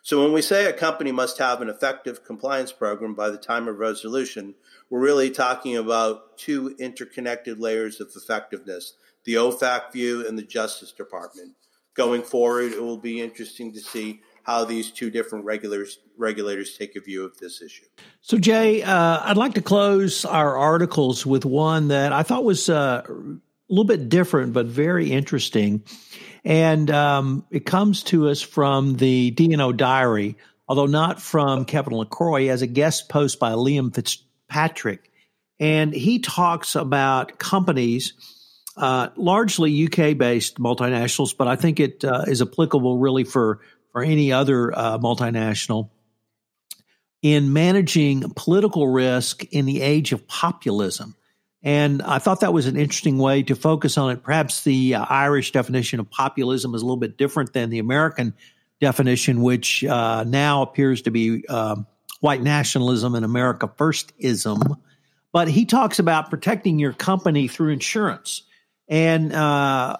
So 0.02 0.22
when 0.22 0.32
we 0.32 0.42
say 0.42 0.66
a 0.66 0.72
company 0.72 1.12
must 1.12 1.38
have 1.38 1.60
an 1.60 1.68
effective 1.68 2.24
compliance 2.24 2.72
program 2.72 3.14
by 3.14 3.30
the 3.30 3.38
time 3.38 3.68
of 3.68 3.78
resolution, 3.78 4.54
we're 4.90 5.00
really 5.00 5.30
talking 5.30 5.76
about 5.76 6.36
two 6.36 6.74
interconnected 6.78 7.58
layers 7.60 8.00
of 8.00 8.10
effectiveness 8.14 8.94
the 9.24 9.34
OFAC 9.34 9.92
view 9.92 10.26
and 10.26 10.38
the 10.38 10.42
Justice 10.42 10.92
Department. 10.92 11.52
Going 11.94 12.22
forward, 12.22 12.72
it 12.72 12.82
will 12.82 12.98
be 12.98 13.20
interesting 13.20 13.72
to 13.72 13.80
see 13.80 14.20
how 14.42 14.64
these 14.64 14.90
two 14.90 15.10
different 15.10 15.44
regulators 15.44 15.98
regulators 16.16 16.76
take 16.76 16.96
a 16.96 17.00
view 17.00 17.24
of 17.24 17.36
this 17.38 17.62
issue. 17.62 17.86
So, 18.20 18.38
Jay, 18.38 18.82
uh, 18.82 19.20
I'd 19.22 19.36
like 19.36 19.54
to 19.54 19.62
close 19.62 20.24
our 20.24 20.56
articles 20.56 21.24
with 21.24 21.44
one 21.44 21.88
that 21.88 22.12
I 22.12 22.22
thought 22.22 22.44
was 22.44 22.68
uh, 22.68 23.02
a 23.08 23.72
little 23.72 23.84
bit 23.84 24.08
different, 24.08 24.52
but 24.52 24.66
very 24.66 25.10
interesting. 25.10 25.82
And 26.44 26.90
um, 26.90 27.46
it 27.50 27.64
comes 27.64 28.02
to 28.04 28.28
us 28.28 28.42
from 28.42 28.96
the 28.96 29.30
D&O 29.30 29.72
Diary, 29.72 30.36
although 30.68 30.86
not 30.86 31.22
from 31.22 31.64
Kevin 31.64 31.94
LaCroix, 31.94 32.48
as 32.48 32.60
a 32.60 32.66
guest 32.66 33.08
post 33.08 33.40
by 33.40 33.52
Liam 33.52 33.94
Fitzpatrick. 33.94 35.10
And 35.58 35.94
he 35.94 36.18
talks 36.18 36.74
about 36.74 37.38
companies, 37.38 38.12
uh, 38.76 39.08
largely 39.16 39.84
UK 39.84 40.16
based 40.16 40.58
multinationals, 40.58 41.36
but 41.36 41.48
I 41.48 41.56
think 41.56 41.80
it 41.80 42.04
uh, 42.04 42.24
is 42.26 42.42
applicable 42.42 42.98
really 42.98 43.24
for, 43.24 43.60
for 43.92 44.02
any 44.02 44.32
other 44.32 44.76
uh, 44.76 44.98
multinational 44.98 45.90
in 47.22 47.52
managing 47.52 48.30
political 48.36 48.86
risk 48.88 49.44
in 49.44 49.64
the 49.64 49.80
age 49.80 50.12
of 50.12 50.26
populism. 50.26 51.14
And 51.62 52.02
I 52.02 52.18
thought 52.18 52.40
that 52.40 52.52
was 52.52 52.66
an 52.66 52.76
interesting 52.76 53.16
way 53.16 53.42
to 53.44 53.56
focus 53.56 53.96
on 53.96 54.10
it. 54.10 54.22
Perhaps 54.22 54.64
the 54.64 54.96
uh, 54.96 55.06
Irish 55.08 55.50
definition 55.50 56.00
of 56.00 56.10
populism 56.10 56.74
is 56.74 56.82
a 56.82 56.84
little 56.84 56.98
bit 56.98 57.16
different 57.16 57.54
than 57.54 57.70
the 57.70 57.78
American 57.78 58.34
definition, 58.80 59.40
which 59.40 59.82
uh, 59.82 60.24
now 60.24 60.60
appears 60.60 61.00
to 61.02 61.10
be 61.10 61.42
uh, 61.48 61.76
white 62.20 62.42
nationalism 62.42 63.14
and 63.14 63.24
America 63.24 63.66
firstism. 63.66 64.78
But 65.32 65.48
he 65.48 65.64
talks 65.64 65.98
about 65.98 66.28
protecting 66.28 66.78
your 66.78 66.92
company 66.92 67.48
through 67.48 67.72
insurance. 67.72 68.42
And 68.88 69.32
uh, 69.32 69.96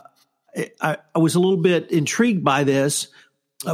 I, 0.81 0.97
I, 1.15 1.19
was 1.19 1.35
a 1.35 1.41
little 1.41 1.57
bit 1.57 1.91
intrigued 1.91 2.45
by 2.45 2.65
this, 2.65 3.09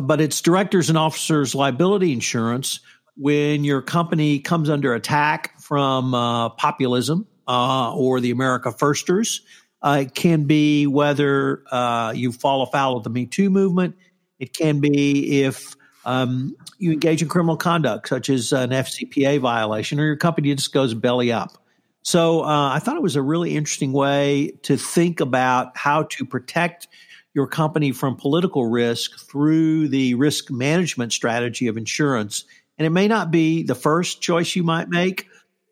but 0.03 0.20
it's 0.20 0.40
directors 0.40 0.88
and 0.88 0.96
officers 0.96 1.55
liability 1.55 2.12
insurance 2.12 2.81
when 3.16 3.64
your 3.64 3.83
company 3.83 4.38
comes 4.38 4.70
under 4.70 4.94
attack 4.94 5.61
from 5.61 6.14
uh, 6.14 6.51
populism 6.51 7.27
uh, 7.49 7.94
or 7.94 8.20
the 8.20 8.31
America 8.31 8.73
Firsters. 8.73 9.42
Uh, 9.83 10.05
it 10.07 10.14
can 10.14 10.44
be 10.44 10.87
whether 10.87 11.62
uh, 11.70 12.12
you 12.14 12.33
fall 12.33 12.62
afoul 12.62 12.96
of 12.96 13.05
the 13.05 13.11
Me 13.11 13.27
Too 13.27 13.51
movement. 13.51 13.96
It 14.38 14.53
can 14.53 14.81
be 14.81 15.42
if 15.42 15.75
um, 16.05 16.57
you 16.79 16.92
engage 16.92 17.23
in 17.23 17.29
criminal 17.29 17.57
conduct, 17.57 18.09
such 18.09 18.31
as 18.31 18.53
an 18.53 18.70
FCPA 18.70 19.40
violation, 19.40 20.01
or 20.01 20.07
your 20.07 20.16
company 20.16 20.55
just 20.55 20.73
goes 20.73 20.94
belly 20.94 21.33
up. 21.33 21.60
So 22.03 22.43
uh, 22.43 22.71
I 22.73 22.79
thought 22.79 22.97
it 22.97 23.03
was 23.03 23.17
a 23.17 23.23
really 23.23 23.57
interesting 23.57 23.93
way 23.93 24.53
to 24.63 24.77
think 24.77 25.21
about 25.21 25.77
how 25.77 26.05
to 26.05 26.25
protect 26.25 26.89
your 27.35 27.47
company 27.47 27.93
from 27.93 28.17
political 28.17 28.67
risk 28.67 29.19
through 29.29 29.89
the 29.89 30.15
risk 30.15 30.51
management 30.51 31.13
strategy 31.13 31.69
of 31.69 31.77
insurance. 31.77 32.45
And 32.79 32.87
it 32.87 32.91
may 32.91 33.09
not 33.09 33.31
be 33.31 33.63
the 33.63 33.75
first 33.75 34.21
choice 34.21 34.57
you 34.57 34.63
might 34.63 34.89
make, 34.89 35.29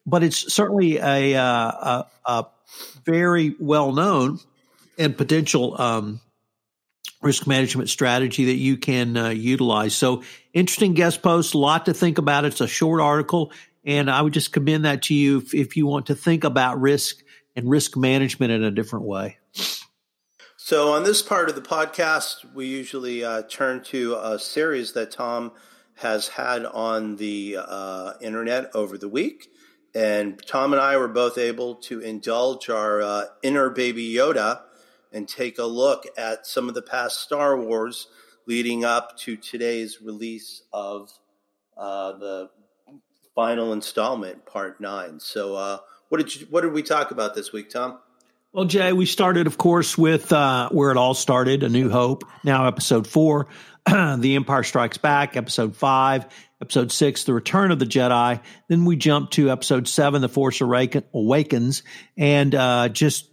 but 0.07 0.23
it's 0.23 0.53
certainly 0.53 0.99
a, 0.99 1.35
uh, 1.35 1.43
a, 1.45 2.07
a 2.27 2.47
very 3.05 3.57
well 3.59 3.93
known 3.93 4.39
and 4.99 5.17
potential 5.17 5.81
um, 5.81 6.21
risk 7.23 7.47
management 7.47 7.89
strategy 7.89 8.47
that 8.47 8.57
you 8.57 8.77
can 8.77 9.17
uh, 9.17 9.29
utilize. 9.31 9.95
So, 9.95 10.23
interesting 10.53 10.95
guest 10.95 11.23
post, 11.23 11.55
a 11.55 11.59
lot 11.59 11.87
to 11.87 11.95
think 11.95 12.19
about. 12.19 12.45
It's 12.45 12.61
a 12.61 12.69
short 12.69 13.01
article, 13.01 13.53
and 13.85 14.11
I 14.11 14.23
would 14.23 14.33
just 14.33 14.53
commend 14.53 14.85
that 14.85 15.03
to 15.03 15.15
you 15.15 15.39
if, 15.39 15.55
if 15.55 15.77
you 15.77 15.87
want 15.87 16.07
to 16.07 16.15
think 16.15 16.45
about 16.45 16.81
risk 16.81 17.17
and 17.57 17.69
risk 17.69 17.97
management 17.97 18.53
in 18.53 18.63
a 18.63 18.71
different 18.71 19.07
way. 19.07 19.39
So, 20.57 20.93
on 20.93 21.05
this 21.05 21.23
part 21.23 21.49
of 21.49 21.55
the 21.55 21.63
podcast, 21.63 22.55
we 22.55 22.67
usually 22.67 23.25
uh, 23.25 23.43
turn 23.49 23.83
to 23.85 24.17
a 24.17 24.39
series 24.39 24.93
that 24.93 25.11
Tom 25.11 25.53
has 25.97 26.29
had 26.29 26.65
on 26.67 27.17
the 27.17 27.59
uh, 27.59 28.13
internet 28.21 28.71
over 28.75 28.99
the 28.99 29.09
week. 29.09 29.49
And 29.95 30.41
Tom 30.47 30.73
and 30.73 30.81
I 30.81 30.97
were 30.97 31.09
both 31.09 31.39
able 31.39 31.77
to 31.77 32.01
indulge 32.01 32.69
our 32.69 33.03
uh, 33.03 33.25
inner 33.43 33.71
baby 33.71 34.13
Yoda 34.13 34.61
and 35.13 35.27
take 35.27 35.59
a 35.59 35.65
look 35.65 36.05
at 36.17 36.47
some 36.47 36.69
of 36.69 36.75
the 36.75 36.83
past 36.83 37.21
Star 37.21 37.59
Wars 37.59 38.07
leading 38.47 38.85
up 38.85 39.17
to 39.19 39.37
today's 39.37 40.01
release 40.01 40.63
of 40.73 41.11
uh, 41.77 42.13
the 42.13 42.51
final 43.39 43.73
installment, 43.73 44.45
Part 44.47 44.81
Nine. 44.81 45.21
So, 45.21 45.55
uh, 45.55 45.79
what 46.09 46.19
did 46.19 46.35
you, 46.35 46.49
what 46.51 46.63
did 46.63 46.73
we 46.73 46.83
talk 46.83 47.13
about 47.13 47.37
this 47.37 47.53
week, 47.53 47.71
Tom? 47.71 48.01
Well, 48.53 48.65
Jay, 48.65 48.93
we 48.93 49.07
started, 49.07 49.47
of 49.47 49.57
course, 49.57 49.97
with 49.97 50.33
uh, 50.33 50.71
where 50.71 50.91
it 50.91 50.97
all 50.97 51.15
started, 51.15 51.63
A 51.63 51.69
New 51.69 51.89
Hope. 51.89 52.25
Now, 52.43 52.67
episode 52.67 53.07
four, 53.07 53.47
The 53.87 54.35
Empire 54.35 54.65
Strikes 54.65 54.99
Back. 54.99 55.37
Episode 55.37 55.77
five, 55.77 56.27
episode 56.61 56.91
six, 56.91 57.23
The 57.23 57.33
Return 57.33 57.71
of 57.71 57.79
the 57.79 57.87
Jedi. 57.87 58.41
Then 58.67 58.85
we 58.85 58.97
jump 58.97 59.31
to 59.33 59.53
episode 59.53 59.87
seven, 59.87 60.21
The 60.21 60.29
Force 60.29 60.61
Awakens. 60.61 61.85
And 62.17 62.53
uh, 62.57 62.89
just 62.89 63.31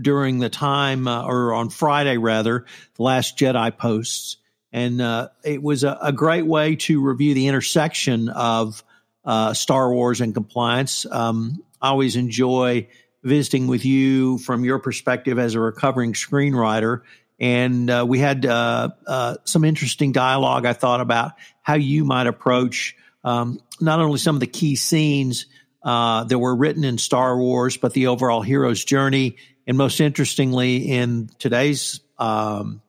during 0.00 0.38
the 0.38 0.50
time, 0.50 1.08
uh, 1.08 1.24
or 1.24 1.52
on 1.52 1.70
Friday 1.70 2.16
rather, 2.16 2.64
The 2.94 3.02
Last 3.02 3.36
Jedi 3.36 3.76
posts. 3.76 4.36
And 4.70 5.02
uh, 5.02 5.30
it 5.42 5.60
was 5.60 5.82
a, 5.82 5.98
a, 6.00 6.12
great 6.12 6.46
way 6.46 6.76
to 6.76 7.02
review 7.02 7.34
the 7.34 7.48
intersection 7.48 8.28
of 8.28 8.84
uh, 9.28 9.52
Star 9.52 9.92
Wars 9.92 10.22
and 10.22 10.32
compliance. 10.32 11.04
Um, 11.04 11.62
I 11.82 11.90
always 11.90 12.16
enjoy 12.16 12.88
visiting 13.22 13.66
with 13.66 13.84
you 13.84 14.38
from 14.38 14.64
your 14.64 14.78
perspective 14.78 15.38
as 15.38 15.54
a 15.54 15.60
recovering 15.60 16.14
screenwriter. 16.14 17.02
And 17.38 17.90
uh, 17.90 18.06
we 18.08 18.20
had 18.20 18.46
uh, 18.46 18.88
uh, 19.06 19.36
some 19.44 19.64
interesting 19.64 20.12
dialogue, 20.12 20.64
I 20.64 20.72
thought, 20.72 21.02
about 21.02 21.32
how 21.60 21.74
you 21.74 22.06
might 22.06 22.26
approach 22.26 22.96
um, 23.22 23.60
not 23.82 24.00
only 24.00 24.18
some 24.18 24.34
of 24.34 24.40
the 24.40 24.46
key 24.46 24.76
scenes 24.76 25.44
uh, 25.82 26.24
that 26.24 26.38
were 26.38 26.56
written 26.56 26.82
in 26.82 26.96
Star 26.96 27.36
Wars, 27.36 27.76
but 27.76 27.92
the 27.92 28.06
overall 28.06 28.40
hero's 28.40 28.82
journey. 28.82 29.36
And 29.66 29.76
most 29.76 30.00
interestingly, 30.00 30.88
in 30.88 31.28
today's 31.38 32.00
um, 32.18 32.80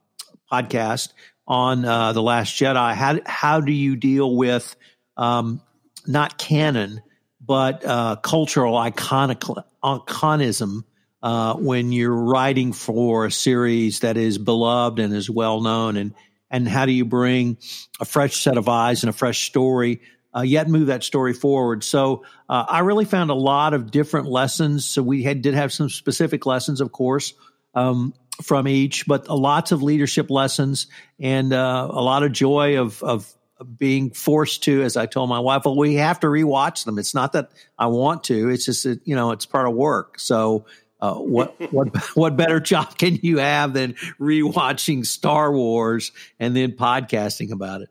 podcast 0.50 1.12
on 1.46 1.84
uh, 1.84 2.14
The 2.14 2.22
Last 2.24 2.56
Jedi, 2.56 2.94
how, 2.94 3.20
how 3.26 3.60
do 3.60 3.74
you 3.74 3.98
deal 3.98 4.34
with 4.34 4.74
um, 5.18 5.62
not 6.08 6.38
canon, 6.38 7.02
but 7.42 7.86
uh, 7.86 8.18
cultural 8.18 8.76
iconism 8.76 10.84
uh, 11.22 11.54
when 11.56 11.92
you're 11.92 12.16
writing 12.16 12.74
for 12.74 13.26
a 13.26 13.32
series 13.32 14.02
that 14.02 14.18
is 14.18 14.38
beloved 14.38 15.00
and 15.00 15.14
is 15.14 15.30
well 15.30 15.62
known, 15.62 15.98
and 15.98 16.14
and 16.52 16.68
how 16.68 16.86
do 16.86 16.92
you 16.92 17.06
bring 17.06 17.58
a 18.00 18.06
fresh 18.06 18.42
set 18.42 18.58
of 18.58 18.68
eyes 18.68 19.04
and 19.04 19.10
a 19.10 19.14
fresh 19.14 19.48
story, 19.48 20.02
uh, 20.36 20.42
yet 20.42 20.68
move 20.68 20.88
that 20.88 21.04
story 21.04 21.34
forward? 21.34 21.84
So 21.84 22.24
uh, 22.48 22.66
I 22.68 22.80
really 22.80 23.06
found 23.06 23.30
a 23.30 23.36
lot 23.36 23.74
of 23.74 23.92
different 23.92 24.28
lessons. 24.28 24.86
So 24.86 25.04
we 25.04 25.22
had, 25.22 25.44
did 25.44 25.54
have 25.54 25.72
some 25.72 25.90
specific 25.90 26.48
lessons, 26.48 26.82
of 26.82 26.92
course. 26.92 27.34
Um, 27.76 28.16
from 28.42 28.68
each, 28.68 29.06
but 29.06 29.30
lots 29.30 29.72
of 29.72 29.84
leadership 29.84 30.30
lessons 30.30 30.88
and 31.20 31.52
uh, 31.52 31.88
a 31.90 32.02
lot 32.02 32.24
of 32.24 32.32
joy 32.32 32.80
of, 32.80 33.04
of 33.04 33.32
being 33.78 34.12
forced 34.12 34.64
to, 34.64 34.82
as 34.84 34.98
I 34.98 35.06
told 35.06 35.30
my 35.30 35.40
wife, 35.40 35.64
well, 35.66 35.76
we 35.76 35.96
have 35.96 36.20
to 36.22 36.28
rewatch 36.28 36.86
them. 36.86 36.98
It's 36.98 37.14
not 37.14 37.34
that 37.34 37.52
I 37.78 37.88
want 37.88 38.24
to; 38.26 38.50
it's 38.50 38.66
just 38.66 38.84
that, 38.84 39.02
you 39.06 39.16
know 39.16 39.32
it's 39.32 39.46
part 39.46 39.68
of 39.68 39.74
work. 39.74 40.20
So, 40.20 40.66
uh, 41.02 41.16
what 41.16 41.56
what 41.72 41.96
what 42.16 42.38
better 42.38 42.60
job 42.60 42.98
can 42.98 43.20
you 43.22 43.40
have 43.40 43.74
than 43.74 43.94
rewatching 44.20 45.06
Star 45.06 45.52
Wars 45.52 46.12
and 46.40 46.56
then 46.56 46.74
podcasting 46.74 47.52
about 47.52 47.82
it? 47.82 47.90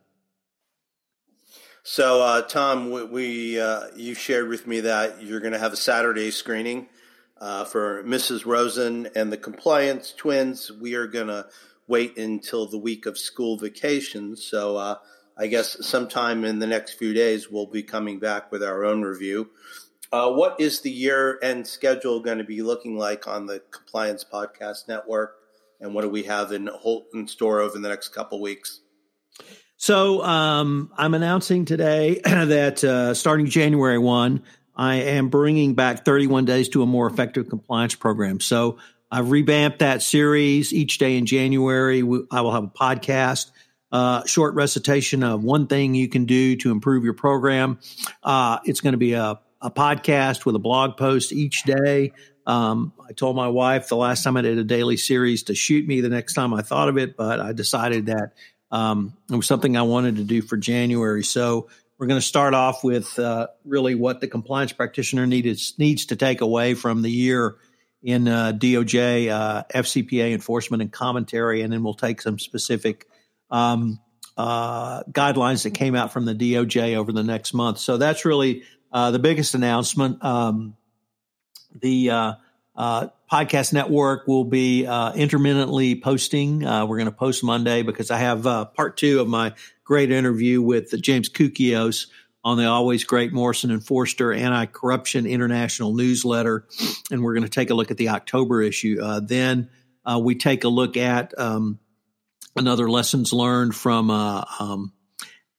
So, 1.83 2.21
uh, 2.21 2.41
Tom, 2.43 2.91
we, 2.91 3.03
we 3.05 3.59
uh, 3.59 3.87
you 3.95 4.13
shared 4.13 4.47
with 4.47 4.67
me 4.67 4.81
that 4.81 5.23
you're 5.23 5.39
going 5.39 5.53
to 5.53 5.59
have 5.59 5.73
a 5.73 5.77
Saturday 5.77 6.29
screening 6.29 6.87
uh, 7.39 7.65
for 7.65 8.03
Mrs. 8.03 8.45
Rosen 8.45 9.09
and 9.15 9.31
the 9.31 9.37
Compliance 9.37 10.13
Twins. 10.15 10.71
We 10.71 10.95
are 10.95 11.07
going 11.07 11.27
to 11.27 11.47
wait 11.87 12.17
until 12.17 12.67
the 12.67 12.77
week 12.77 13.05
of 13.05 13.17
school 13.17 13.57
vacation. 13.57 14.35
So 14.35 14.77
uh, 14.77 14.95
I 15.39 15.47
guess 15.47 15.77
sometime 15.87 16.43
in 16.43 16.59
the 16.59 16.67
next 16.67 16.93
few 16.93 17.13
days, 17.13 17.49
we'll 17.49 17.65
be 17.65 17.81
coming 17.81 18.19
back 18.19 18.51
with 18.51 18.61
our 18.61 18.83
own 18.83 19.03
review. 19.03 19.49
Uh, 20.11 20.31
what 20.31 20.59
is 20.59 20.81
the 20.81 20.91
year 20.91 21.39
end 21.41 21.65
schedule 21.65 22.19
going 22.19 22.39
to 22.39 22.43
be 22.43 22.61
looking 22.61 22.97
like 22.97 23.25
on 23.25 23.45
the 23.45 23.61
Compliance 23.71 24.25
Podcast 24.25 24.89
Network? 24.89 25.35
And 25.79 25.93
what 25.93 26.01
do 26.01 26.09
we 26.09 26.23
have 26.23 26.51
in, 26.51 26.69
in 27.13 27.27
store 27.27 27.61
over 27.61 27.79
the 27.79 27.87
next 27.87 28.09
couple 28.09 28.41
weeks? 28.41 28.81
So 29.77 30.21
um, 30.23 30.91
I'm 30.97 31.13
announcing 31.13 31.63
today 31.63 32.19
that 32.25 32.83
uh, 32.83 33.13
starting 33.13 33.45
January 33.45 33.97
1, 33.97 34.43
I 34.75 34.95
am 34.95 35.29
bringing 35.29 35.73
back 35.73 36.03
31 36.03 36.43
days 36.43 36.67
to 36.69 36.83
a 36.83 36.85
more 36.85 37.07
effective 37.07 37.47
compliance 37.47 37.95
program. 37.95 38.41
So 38.41 38.77
I've 39.09 39.31
revamped 39.31 39.79
that 39.79 40.01
series. 40.01 40.73
Each 40.73 40.97
day 40.97 41.17
in 41.17 41.25
January, 41.25 41.99
I 42.29 42.41
will 42.41 42.51
have 42.51 42.65
a 42.65 42.67
podcast 42.67 43.51
uh, 43.91 44.25
short 44.25 44.55
recitation 44.55 45.23
of 45.23 45.43
one 45.43 45.67
thing 45.67 45.95
you 45.95 46.07
can 46.07 46.25
do 46.25 46.55
to 46.57 46.71
improve 46.71 47.03
your 47.03 47.13
program. 47.13 47.79
Uh, 48.23 48.59
it's 48.65 48.81
going 48.81 48.93
to 48.93 48.97
be 48.99 49.13
a, 49.13 49.39
a, 49.61 49.71
podcast 49.71 50.45
with 50.45 50.55
a 50.55 50.59
blog 50.59 50.97
post 50.97 51.31
each 51.31 51.63
day. 51.63 52.13
Um, 52.45 52.93
I 53.07 53.13
told 53.13 53.35
my 53.35 53.47
wife 53.47 53.87
the 53.87 53.95
last 53.95 54.23
time 54.23 54.37
I 54.37 54.41
did 54.41 54.57
a 54.57 54.63
daily 54.63 54.97
series 54.97 55.43
to 55.43 55.55
shoot 55.55 55.87
me 55.87 56.01
the 56.01 56.09
next 56.09 56.33
time 56.33 56.53
I 56.53 56.61
thought 56.61 56.89
of 56.89 56.97
it, 56.97 57.17
but 57.17 57.39
I 57.39 57.53
decided 57.53 58.07
that 58.07 58.33
um, 58.71 59.17
it 59.31 59.35
was 59.35 59.47
something 59.47 59.75
I 59.75 59.81
wanted 59.81 60.17
to 60.17 60.23
do 60.23 60.41
for 60.41 60.57
January. 60.57 61.23
So 61.23 61.69
we're 61.97 62.07
going 62.07 62.21
to 62.21 62.25
start 62.25 62.53
off 62.53 62.83
with 62.83 63.19
uh, 63.19 63.47
really 63.65 63.95
what 63.95 64.21
the 64.21 64.27
compliance 64.27 64.71
practitioner 64.71 65.25
needed, 65.25 65.59
needs 65.77 66.07
to 66.07 66.15
take 66.15 66.41
away 66.41 66.73
from 66.73 67.01
the 67.01 67.11
year 67.11 67.57
in 68.01 68.27
uh, 68.27 68.53
DOJ, 68.53 69.29
uh, 69.29 69.63
FCPA 69.73 70.31
enforcement 70.31 70.81
and 70.81 70.91
commentary, 70.91 71.61
and 71.61 71.73
then 71.73 71.83
we'll 71.83 71.93
take 71.93 72.21
some 72.21 72.39
specific 72.39 73.08
um, 73.51 73.99
uh, 74.39 75.03
guidelines 75.11 75.63
that 75.63 75.71
came 75.71 75.95
out 75.95 76.13
from 76.13 76.23
the 76.25 76.33
DOJ 76.33 76.95
over 76.95 77.11
the 77.11 77.23
next 77.23 77.53
month. 77.53 77.77
So 77.77 77.97
that's 77.97 78.23
really 78.23 78.63
uh, 78.91 79.11
the 79.11 79.19
biggest 79.19 79.53
announcement. 79.53 80.23
Um, 80.23 80.77
the 81.75 82.09
uh, 82.09 82.33
uh 82.75 83.07
podcast 83.31 83.73
network 83.73 84.27
will 84.27 84.45
be 84.45 84.87
uh, 84.87 85.13
intermittently 85.13 85.99
posting. 85.99 86.65
Uh, 86.65 86.85
we're 86.85 86.97
going 86.97 87.11
to 87.11 87.15
post 87.15 87.43
Monday 87.43 87.83
because 87.83 88.09
I 88.09 88.17
have 88.17 88.43
part 88.73 88.97
two 88.97 89.19
of 89.19 89.27
my 89.27 89.53
great 89.83 90.11
interview 90.11 90.61
with 90.61 90.99
James 91.01 91.29
Koukios 91.29 92.07
on 92.43 92.57
the 92.57 92.65
always 92.65 93.03
great 93.03 93.33
Morrison 93.33 93.69
and 93.69 93.85
Foerster 93.85 94.33
Anti 94.33 94.67
Corruption 94.67 95.27
International 95.27 95.93
newsletter. 95.93 96.65
And 97.11 97.21
we're 97.21 97.33
going 97.33 97.43
to 97.43 97.49
take 97.49 97.69
a 97.69 97.75
look 97.75 97.91
at 97.91 97.97
the 97.97 98.09
October 98.09 98.63
issue. 98.63 98.99
then 99.21 99.69
we 100.21 100.35
take 100.35 100.63
a 100.63 100.69
look 100.69 100.97
at 100.97 101.37
um, 101.37 101.77
another 102.59 102.89
lessons 102.89 103.31
learned 103.33 103.73
from 103.73 104.11
uh, 104.11 104.43
um, 104.59 104.91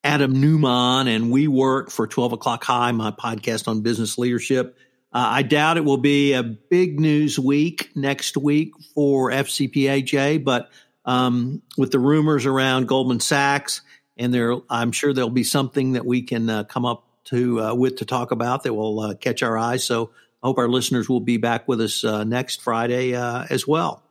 Adam 0.04 0.40
Neumann 0.40 1.08
and 1.08 1.32
WeWork 1.32 1.90
for 1.90 2.06
12 2.06 2.34
o'clock 2.34 2.62
high, 2.62 2.92
my 2.92 3.10
podcast 3.10 3.66
on 3.66 3.80
business 3.80 4.18
leadership. 4.18 4.76
Uh, 5.12 5.26
I 5.30 5.42
doubt 5.42 5.78
it 5.78 5.84
will 5.84 5.96
be 5.96 6.34
a 6.34 6.42
big 6.42 7.00
news 7.00 7.38
week 7.38 7.90
next 7.96 8.36
week 8.36 8.72
for 8.94 9.30
FCPAJ, 9.30 10.44
but 10.44 10.70
um, 11.04 11.62
with 11.76 11.90
the 11.90 11.98
rumors 11.98 12.46
around 12.46 12.86
Goldman 12.86 13.20
Sachs, 13.20 13.80
and 14.16 14.32
there, 14.32 14.56
I'm 14.68 14.92
sure 14.92 15.12
there'll 15.12 15.30
be 15.30 15.42
something 15.42 15.92
that 15.92 16.04
we 16.04 16.22
can 16.22 16.48
uh, 16.50 16.64
come 16.64 16.84
up 16.84 17.06
to 17.24 17.60
uh, 17.60 17.74
with 17.74 17.96
to 17.96 18.04
talk 18.04 18.30
about 18.30 18.62
that 18.64 18.74
will 18.74 19.00
uh, 19.00 19.14
catch 19.14 19.42
our 19.42 19.56
eyes. 19.56 19.84
So 19.84 20.10
I 20.42 20.48
hope 20.48 20.58
our 20.58 20.68
listeners 20.68 21.08
will 21.08 21.20
be 21.20 21.38
back 21.38 21.66
with 21.66 21.80
us 21.80 22.04
uh, 22.04 22.24
next 22.24 22.60
Friday 22.60 23.14
as 23.14 23.66
well. 23.66 24.02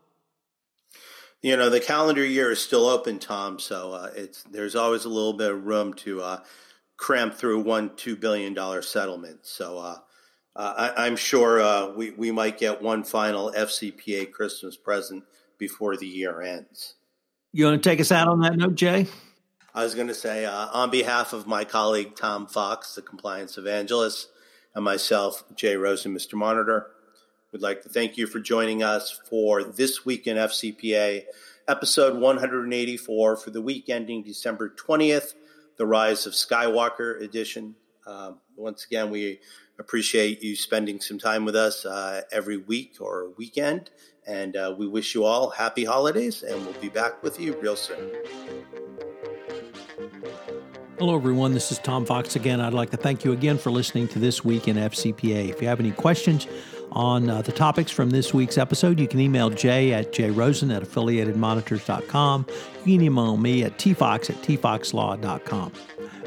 You 1.42 1.56
know, 1.56 1.70
the 1.70 1.80
calendar 1.80 2.26
year 2.26 2.52
is 2.52 2.60
still 2.60 2.88
open, 2.88 3.20
Tom. 3.20 3.60
So 3.60 3.94
uh, 3.94 4.10
it's 4.16 4.44
there's 4.44 4.76
always 4.76 5.06
a 5.06 5.10
little 5.10 5.34
bit 5.34 5.52
of 5.52 5.66
room 5.66 5.94
to 5.96 6.22
uh, 6.22 6.40
cram 6.98 7.32
through 7.32 7.62
one 7.62 7.96
two 7.96 8.16
billion 8.16 8.54
dollar 8.54 8.82
settlement. 8.82 9.40
So 9.44 9.78
uh, 9.78 9.98
uh 10.56 10.92
I, 10.98 11.08
am 11.08 11.16
sure 11.16 11.62
uh, 11.62 11.92
we 11.94 12.12
we 12.12 12.32
might 12.32 12.58
get 12.58 12.82
one 12.82 13.04
final 13.04 13.54
FCPA 13.56 14.32
Christmas 14.32 14.76
present 14.76 15.24
before 15.58 15.96
the 15.96 16.08
year 16.08 16.42
ends. 16.42 16.96
You 17.54 17.66
want 17.66 17.82
to 17.82 17.90
take 17.90 18.00
us 18.00 18.12
out 18.12 18.28
on 18.28 18.42
that 18.42 18.56
note, 18.56 18.76
Jay? 18.76 19.08
I 19.74 19.84
was 19.84 19.96
going 19.96 20.08
to 20.08 20.16
say, 20.16 20.46
uh, 20.46 20.68
on 20.74 20.90
behalf 20.90 21.32
of 21.32 21.48
my 21.48 21.64
colleague 21.64 22.16
Tom 22.16 22.48
Fox, 22.48 22.96
the 22.96 23.02
compliance 23.02 23.58
evangelist, 23.58 24.28
and 24.76 24.84
myself, 24.84 25.44
Jay 25.56 25.76
Rosen, 25.76 26.14
Mr. 26.14 26.34
Monitor. 26.34 26.92
We'd 27.52 27.64
like 27.64 27.82
to 27.82 27.90
thank 27.90 28.16
you 28.16 28.28
for 28.28 28.40
joining 28.40 28.84
us 28.84 29.20
for 29.28 29.64
this 29.64 30.06
week 30.06 30.28
in 30.28 30.38
FCPA, 30.38 31.24
episode 31.68 32.22
184 32.22 33.38
for 33.38 33.50
the 33.50 33.60
week 33.60 33.90
ending 33.90 34.22
December 34.22 34.70
20th, 34.70 35.34
the 35.76 35.88
Rise 35.88 36.28
of 36.28 36.34
Skywalker 36.34 37.20
edition. 37.20 37.74
Uh, 38.06 38.34
once 38.56 38.86
again, 38.86 39.10
we 39.10 39.40
appreciate 39.80 40.44
you 40.44 40.56
spending 40.56 41.02
some 41.02 41.18
time 41.18 41.44
with 41.44 41.56
us 41.56 41.88
uh, 41.88 42.22
every 42.32 42.58
week 42.58 42.98
or 43.00 43.32
weekend. 43.36 43.90
And 44.28 44.56
uh, 44.56 44.76
we 44.78 44.88
wish 44.88 45.16
you 45.16 45.24
all 45.24 45.50
happy 45.50 45.86
holidays, 45.86 46.44
and 46.44 46.64
we'll 46.64 46.80
be 46.80 46.90
back 46.90 47.24
with 47.24 47.40
you 47.40 47.60
real 47.60 47.76
soon. 47.76 48.12
Hello, 51.00 51.16
everyone. 51.16 51.54
This 51.56 51.72
is 51.72 51.80
Tom 51.80 52.06
Fox 52.06 52.36
again. 52.36 52.62
I'd 52.62 52.74
like 52.74 52.92
to 52.92 52.98
thank 52.98 53.26
you 53.26 53.32
again 53.32 53.58
for 53.58 53.72
listening 53.72 54.08
to 54.10 54.20
This 54.20 54.46
Week 54.46 54.68
in 54.68 54.76
FCPA. 54.76 55.50
If 55.50 55.62
you 55.62 55.68
have 55.68 55.80
any 55.80 55.92
questions, 55.92 56.46
on 56.92 57.30
uh, 57.30 57.42
the 57.42 57.52
topics 57.52 57.92
from 57.92 58.10
this 58.10 58.34
week's 58.34 58.58
episode, 58.58 59.00
you 59.00 59.08
can 59.08 59.20
email 59.20 59.50
jay 59.50 59.94
at 59.94 60.12
jrosen 60.12 60.76
at 60.76 60.84
affiliatedmonitors.com. 60.84 62.46
You 62.86 62.98
can 62.98 63.06
email 63.06 63.38
me 63.38 63.64
at 63.64 63.78
tfox 63.78 64.30
at 64.30 64.42
tfoxlaw.com. 64.42 65.72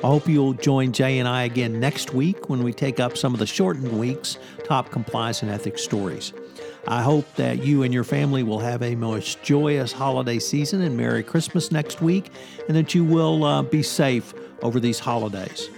I 0.03 0.07
hope 0.07 0.29
you'll 0.29 0.55
join 0.55 0.91
Jay 0.93 1.21
and 1.21 1.29
I 1.29 1.45
again 1.45 1.79
next 1.79 2.13
week 2.13 2.49
when 2.49 2.65
we 2.65 2.73
take 2.73 2.99
up 2.99 3.17
some 3.17 3.35
of 3.35 3.39
the 3.39 3.47
shortened 3.47 3.97
week's 3.99 4.37
top 4.65 4.91
compliance 4.91 5.43
and 5.43 5.51
ethics 5.51 5.83
stories. 5.83 6.33
I 6.89 7.03
hope 7.03 7.33
that 7.37 7.65
you 7.65 7.85
and 7.85 7.95
your 7.95 8.03
family 8.03 8.43
will 8.43 8.59
have 8.59 8.83
a 8.83 8.97
most 8.97 9.43
joyous 9.45 9.93
holiday 9.93 10.41
season 10.41 10.81
and 10.81 10.97
Merry 10.97 11.23
Christmas 11.23 11.71
next 11.71 12.03
week, 12.03 12.33
and 12.67 12.77
that 12.77 12.95
you 12.95 13.05
will 13.05 13.45
uh, 13.45 13.63
be 13.63 13.85
safe 13.85 14.35
over 14.63 14.81
these 14.81 14.99
holidays. 14.99 15.71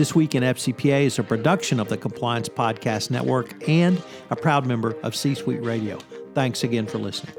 This 0.00 0.14
Week 0.14 0.34
in 0.34 0.42
FCPA 0.42 1.04
is 1.04 1.18
a 1.18 1.22
production 1.22 1.78
of 1.78 1.90
the 1.90 1.98
Compliance 1.98 2.48
Podcast 2.48 3.10
Network 3.10 3.68
and 3.68 4.02
a 4.30 4.34
proud 4.34 4.64
member 4.64 4.98
of 5.02 5.14
C 5.14 5.34
Suite 5.34 5.62
Radio. 5.62 5.98
Thanks 6.32 6.64
again 6.64 6.86
for 6.86 6.96
listening. 6.96 7.34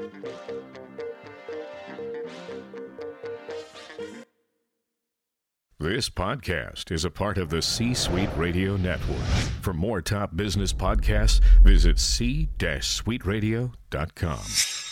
This 5.80 6.08
podcast 6.08 6.92
is 6.92 7.04
a 7.04 7.10
part 7.10 7.36
of 7.36 7.50
the 7.50 7.62
C 7.62 7.94
Suite 7.94 8.30
Radio 8.36 8.76
Network. 8.76 9.26
For 9.60 9.74
more 9.74 10.00
top 10.00 10.36
business 10.36 10.72
podcasts, 10.72 11.40
visit 11.64 11.98
c-suiteradio.com. 11.98 14.91